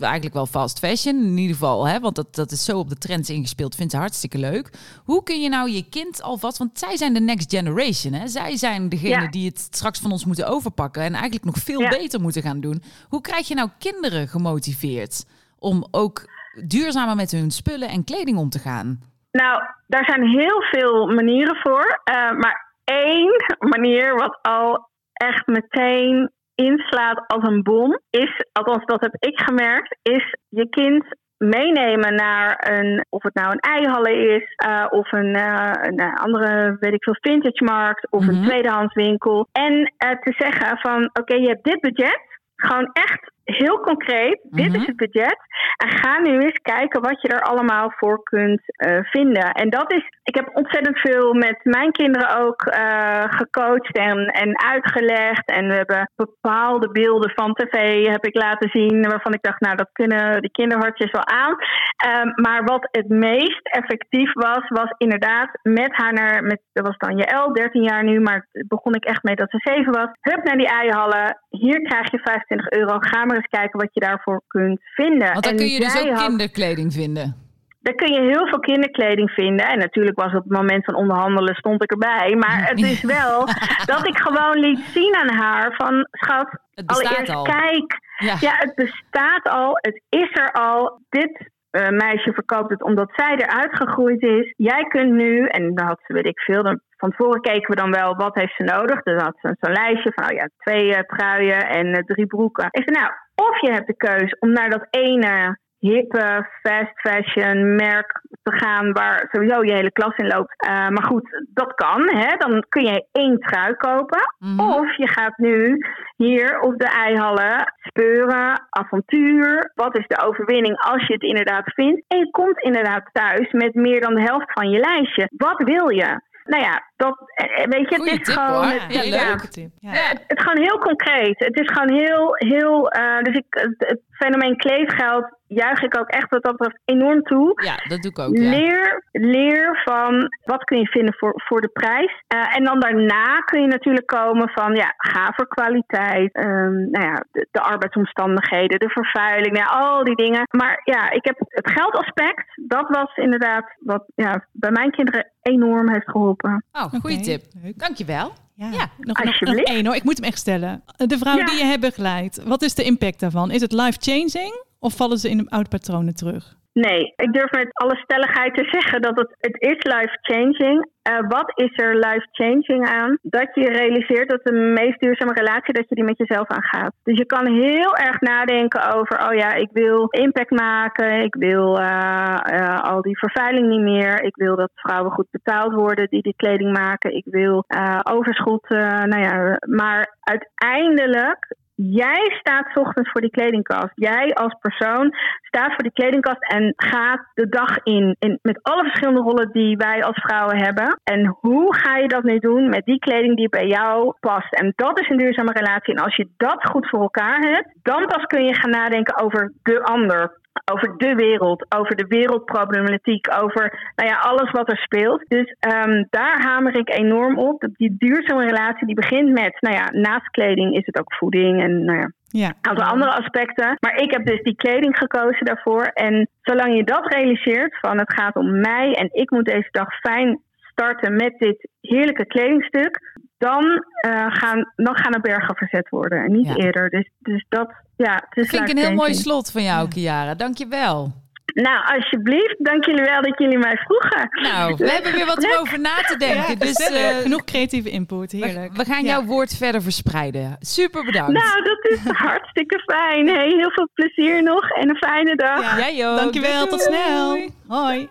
[0.00, 1.16] eigenlijk wel fast fashion.
[1.24, 3.74] In ieder geval, hè, want dat, dat is zo op de trends ingespeeld.
[3.74, 4.70] Vindt ze hartstikke leuk.
[5.04, 8.12] Hoe kun je nou je kind alvast, want zij zijn de next generation.
[8.12, 8.28] Hè?
[8.28, 9.28] Zij zijn degene Ja.
[9.30, 11.02] die het straks van ons moeten overpakken.
[11.02, 11.88] En eigenlijk nog veel Ja.
[11.88, 12.82] beter moeten gaan doen.
[13.08, 15.24] Hoe krijg je nou kinderen gemotiveerd
[15.58, 16.28] om ook
[16.66, 19.00] duurzamer met hun spullen en kleding om te gaan?
[19.32, 22.00] Nou, daar zijn heel veel manieren voor.
[22.38, 24.88] maar één manier wat al
[25.28, 31.04] echt meteen inslaat als een bom, is, althans dat heb ik gemerkt, is je kind
[31.36, 36.76] meenemen naar een, of het nou een eihalle is, eh, of een, eh, een andere,
[36.80, 38.34] weet ik veel, vintage markt, of Mhm.
[38.34, 39.48] een tweedehandswinkel.
[39.52, 42.20] En eh, te zeggen van, oké, je hebt dit budget,
[42.56, 44.80] gewoon echt heel concreet, dit Mhm.
[44.80, 45.36] is het budget.
[45.76, 49.52] En ga nu eens kijken wat je er allemaal voor kunt eh, vinden.
[49.52, 54.60] En dat is, ik heb ontzettend veel met mijn kinderen ook eh, gecoacht en, en
[54.60, 55.46] uitgelegd.
[55.50, 59.76] En we hebben bepaalde beelden van tv heb ik laten zien, waarvan ik dacht, nou
[59.76, 61.56] dat kunnen die kinderhartjes wel aan.
[61.96, 66.96] Ehm, maar wat het meest effectief was, was inderdaad met haar naar, met, dat was
[66.98, 70.08] dan Jaël, 13 jaar nu, maar begon ik echt mee dat ze 7 was.
[70.20, 74.00] Hup naar die eihallen, hier krijg je 25 euro, ga maar eens kijken wat je
[74.00, 75.32] daarvoor kunt vinden.
[75.32, 77.34] Want dan En kun je dus ook had- kinderkleding vinden.
[77.80, 79.66] daar kun je heel veel kinderkleding vinden.
[79.66, 82.34] En natuurlijk was op het moment van onderhandelen stond ik erbij.
[82.36, 83.46] Maar het is wel
[83.84, 86.06] dat ik gewoon liet zien aan haar van...
[86.10, 87.42] Schat, allereerst al.
[87.42, 87.98] kijk.
[88.18, 88.36] Ja.
[88.40, 89.78] Ja, het bestaat al.
[89.80, 91.00] Het is er al.
[91.08, 94.54] Dit eh, meisje verkoopt het omdat zij eruit gegroeid is.
[94.56, 96.62] Jij kunt nu, en dan had ze, weet ik veel...
[96.62, 99.02] Dan, van tevoren keken we dan wel, wat heeft ze nodig?
[99.02, 102.26] Dus dan had ze zo'n lijstje van, oh ja, twee eh, truien en eh, drie
[102.26, 102.66] broeken.
[102.70, 107.74] Ik zei, nou, of je hebt de keus om naar dat ene hippe fast fashion
[107.74, 110.54] merk te gaan waar sowieso je hele klas in loopt.
[110.56, 112.08] Eh, maar goed, dat kan.
[112.16, 112.36] Hè?
[112.36, 114.34] Dan kun je één trui kopen.
[114.38, 114.60] Mhm.
[114.60, 115.78] Of je gaat nu
[116.16, 119.72] hier op de eihallen speuren, avontuur.
[119.74, 122.04] Wat is de overwinning als je het inderdaad vindt?
[122.08, 125.28] En je komt inderdaad thuis met meer dan de helft van je lijstje.
[125.36, 126.20] Wat wil je?
[126.44, 128.62] Nou ja, dat, eh, weet je, Goeie het is tip, gewoon...
[128.64, 128.80] hoor.
[128.80, 129.26] het- Ja, ja, leuk.
[129.26, 129.70] leuke tip.
[129.78, 129.90] Ja.
[129.90, 131.38] het is gewoon heel concreet.
[131.38, 132.88] Het is gewoon heel, heel.
[132.90, 137.22] eh, dus ik, het, het fenomeen kleedgeld juich ik ook echt wat dat betreft enorm
[137.22, 137.62] toe.
[137.64, 138.36] Ja, dat doe ik ook.
[138.36, 138.50] Ja.
[138.50, 142.22] Leer, leer van wat kun je vinden voor, voor de prijs.
[142.26, 146.32] Eh, en dan daarna kun je natuurlijk komen van ja, ga voor kwaliteit.
[146.34, 150.42] ehm, nou ja, de, de arbeidsomstandigheden, de vervuiling, nou al die dingen.
[150.50, 155.88] Maar ja, ik heb het geldaspect, dat was inderdaad wat ja, bij mijn kinderen enorm
[155.92, 156.64] heeft geholpen.
[156.72, 157.44] Oh, goede Oké, tip.
[157.62, 157.78] leuk.
[157.78, 158.32] Dankjewel.
[158.56, 159.94] Ja, Ja, nog, nog, één hoor.
[159.94, 160.82] Ik moet hem echt stellen.
[160.96, 161.44] De vrouw Ja.
[161.46, 163.50] die je hebt begeleid, wat is de impact daarvan?
[163.50, 166.56] Is het life-changing of vallen ze in de oude patronen terug?
[166.74, 170.88] Nee, ik durf met alle stelligheid te zeggen dat het, het is life-changing.
[171.02, 173.18] Eh, wat is er life-changing aan?
[173.22, 176.92] Dat je realiseert dat de meest duurzame relatie, dat je die met jezelf aangaat.
[177.02, 181.22] Dus je kan heel erg nadenken over, oh ja, ik wil impact maken.
[181.22, 184.22] Ik wil eh, eh, al die vervuiling niet meer.
[184.22, 187.16] Ik wil dat vrouwen goed betaald worden die die kleding maken.
[187.16, 187.64] Ik wil
[188.02, 189.58] overschot, nou ja.
[189.66, 193.92] Maar uiteindelijk Jij staat ochtends voor die kledingkast.
[193.94, 198.38] Jij als persoon staat voor die kledingkast en gaat de dag in, in.
[198.42, 201.00] Met alle verschillende rollen die wij als vrouwen hebben.
[201.04, 204.54] En hoe ga je dat nu doen met die kleding die bij jou past?
[204.54, 205.94] En dat is een duurzame relatie.
[205.94, 209.52] En als je dat goed voor elkaar hebt, dan pas kun je gaan nadenken over
[209.62, 215.24] de ander over de wereld, over de wereldproblematiek, over nou ja, alles wat er speelt.
[215.28, 217.66] Dus ehm, daar hamer ik enorm op.
[217.76, 221.84] Die duurzame relatie die begint met, nou ja, naast kleding is het ook voeding en
[221.84, 222.46] nou ja, Ja.
[222.48, 223.76] een aantal andere aspecten.
[223.80, 225.84] Maar ik heb dus die kleding gekozen daarvoor.
[225.84, 229.98] En zolang je dat realiseert, van het gaat om mij en ik moet deze dag
[229.98, 230.40] fijn
[230.70, 236.32] starten met dit heerlijke kledingstuk, dan, eh, gaan, dan gaan er bergen verzet worden en
[236.32, 236.54] niet Ja.
[236.56, 236.90] eerder.
[236.90, 239.88] Dus, dus dat, ja, het is vind ik een heel mooi slot van jou.
[239.88, 240.34] Kiara.
[240.34, 241.22] Dank je wel.
[241.54, 242.64] Nou, alsjeblieft.
[242.64, 244.28] Dank jullie wel dat jullie mij vroegen.
[244.42, 246.48] Nou, we hebben weer wat om over na te denken.
[246.48, 248.72] Ja, dus eh, Genoeg creatieve input, heerlijk.
[248.72, 249.08] we, we gaan Ja.
[249.10, 250.56] jouw woord verder verspreiden.
[250.60, 251.32] Super bedankt.
[251.32, 253.28] Nou, dat is hartstikke fijn.
[253.28, 255.60] Hey, heel veel plezier nog en een fijne dag.
[255.78, 255.88] Ja.
[255.90, 256.16] Jij ook.
[256.18, 257.48] Dankjewel, Doei, tot snel.
[257.68, 258.08] Hoi.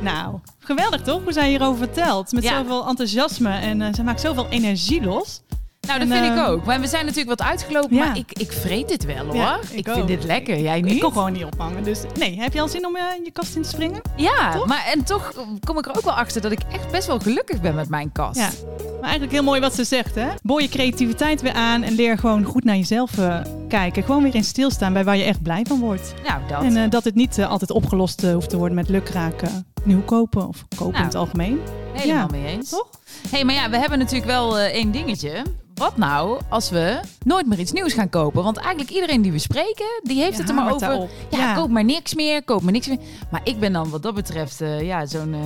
[0.00, 0.38] Nou,
[0.74, 1.22] geweldig toch?
[1.22, 2.32] Hoe zij hierover vertelt.
[2.32, 2.58] Met Ja.
[2.58, 5.40] zoveel enthousiasme en eh, ze maakt zoveel energie los.
[5.86, 6.64] Nou, dat En, vind ik eh, ook.
[6.64, 8.06] Maar we zijn natuurlijk wat uitgelopen, Ja.
[8.06, 9.34] maar ik, ik vreet dit wel hoor.
[9.34, 10.58] Ja, ik ik vind dit lekker.
[10.60, 10.94] Jij niet?
[10.94, 11.82] Ik kon gewoon niet ophangen.
[11.84, 14.00] Dus nee, heb je al zin om eh, je kast in te springen?
[14.16, 14.66] Ja, Toch?
[14.66, 15.32] maar en toch
[15.64, 18.12] kom ik er ook wel achter dat ik echt best wel gelukkig ben met mijn
[18.12, 18.38] kast.
[18.38, 18.48] Ja.
[18.92, 20.28] Maar eigenlijk heel mooi wat ze zegt, hè?
[20.42, 24.02] Boor je creativiteit weer aan en leer gewoon goed naar jezelf eh, kijken.
[24.02, 26.14] Gewoon weer in stilstaan bij waar je echt blij van wordt.
[26.26, 26.62] Nou, dat.
[26.62, 30.64] En eh, dat het niet altijd opgelost hoeft te worden met lukraken, nieuw kopen of
[30.68, 31.60] kopen in Nou, het algemeen.
[31.92, 32.36] Helemaal ja.
[32.38, 32.70] mee eens.
[32.70, 32.88] Toch?
[33.30, 35.42] hey, maar ja, we hebben natuurlijk wel één dingetje.
[35.82, 38.42] Wat nou als we nooit meer iets nieuws gaan kopen?
[38.42, 41.08] Want eigenlijk iedereen die we spreken, die heeft Ja, het er maar over.
[41.30, 41.54] Ja.
[41.54, 42.98] koop maar niks meer, koop maar niks meer.
[43.30, 45.34] Maar ik ben dan wat dat betreft, eh, ja, zo'n...
[45.34, 45.40] eh,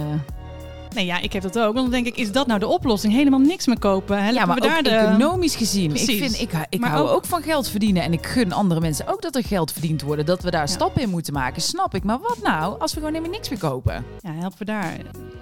[0.94, 1.64] Nee, ja, ik heb dat ook.
[1.74, 3.12] Want dan denk ik, is dat nou de oplossing?
[3.12, 4.16] Helemaal niks meer kopen.
[4.16, 4.90] Helpen ja, maar we ook daar de...
[4.90, 5.90] economisch gezien.
[5.94, 7.24] Ik, vind, ik, ik Maar hou ook- ook...
[7.24, 8.02] van geld verdienen.
[8.02, 10.26] En ik gun andere mensen ook dat er geld verdiend wordt.
[10.26, 12.04] Dat we daar stappen in moeten maken, snap ik.
[12.04, 14.04] Maar wat nou als we gewoon helemaal niks meer kopen?
[14.20, 14.92] Ja, helpen we daar.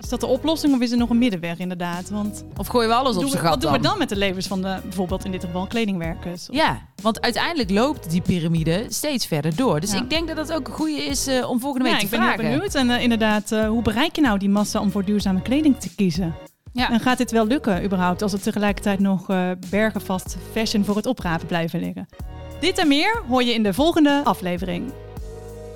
[0.03, 2.11] Is dat de oplossing of is er nog een middenweg inderdaad?
[2.11, 4.47] Want Of gooien we alles op zijn gat wat doen we dan met de levens
[4.47, 6.47] van de, bijvoorbeeld in dit geval kledingwerkers?
[6.51, 9.81] Ja, want uiteindelijk loopt die piramide steeds verder door.
[9.81, 9.99] Dus Ja.
[9.99, 12.11] ik denk dat dat ook een goede is eh, om volgende week Ja, te ik
[12.11, 12.51] ben heel vragen.
[12.53, 12.75] benieuwd.
[12.75, 15.95] En eh, inderdaad, eh, hoe bereik je nou die massa om voor duurzame kleding te
[15.95, 16.35] kiezen?
[16.72, 16.91] Ja.
[16.91, 20.97] En gaat dit wel lukken überhaupt als er tegelijkertijd nog eh bergen vast fashion voor
[20.97, 22.07] het oprapen blijven liggen?
[22.61, 24.93] Dit en meer hoor je in de volgende aflevering.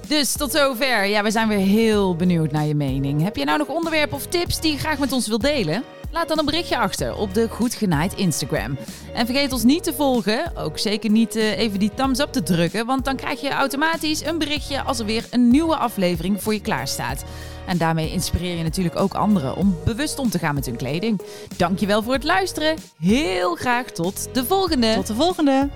[0.08, 1.06] Dus tot zover.
[1.06, 3.22] Ja, we zijn weer heel benieuwd naar je mening.
[3.22, 5.82] Heb je nou nog onderwerpen of tips die je graag met ons wilt delen?
[6.12, 8.78] Laat dan een berichtje achter op de Goed Genaaid Instagram.
[9.14, 10.56] En vergeet ons niet te volgen.
[10.56, 12.86] Ook zeker niet eh, even die thumbs up te drukken.
[12.86, 16.60] Want dan krijg je automatisch een berichtje als er weer een nieuwe aflevering voor je
[16.60, 17.24] klaarstaat.
[17.68, 21.20] En daarmee inspireer je natuurlijk ook anderen om bewust om te gaan met hun kleding.
[21.56, 22.76] Dankjewel voor het luisteren.
[22.98, 24.94] Heel graag tot de volgende.
[24.94, 25.68] Tot de volgende!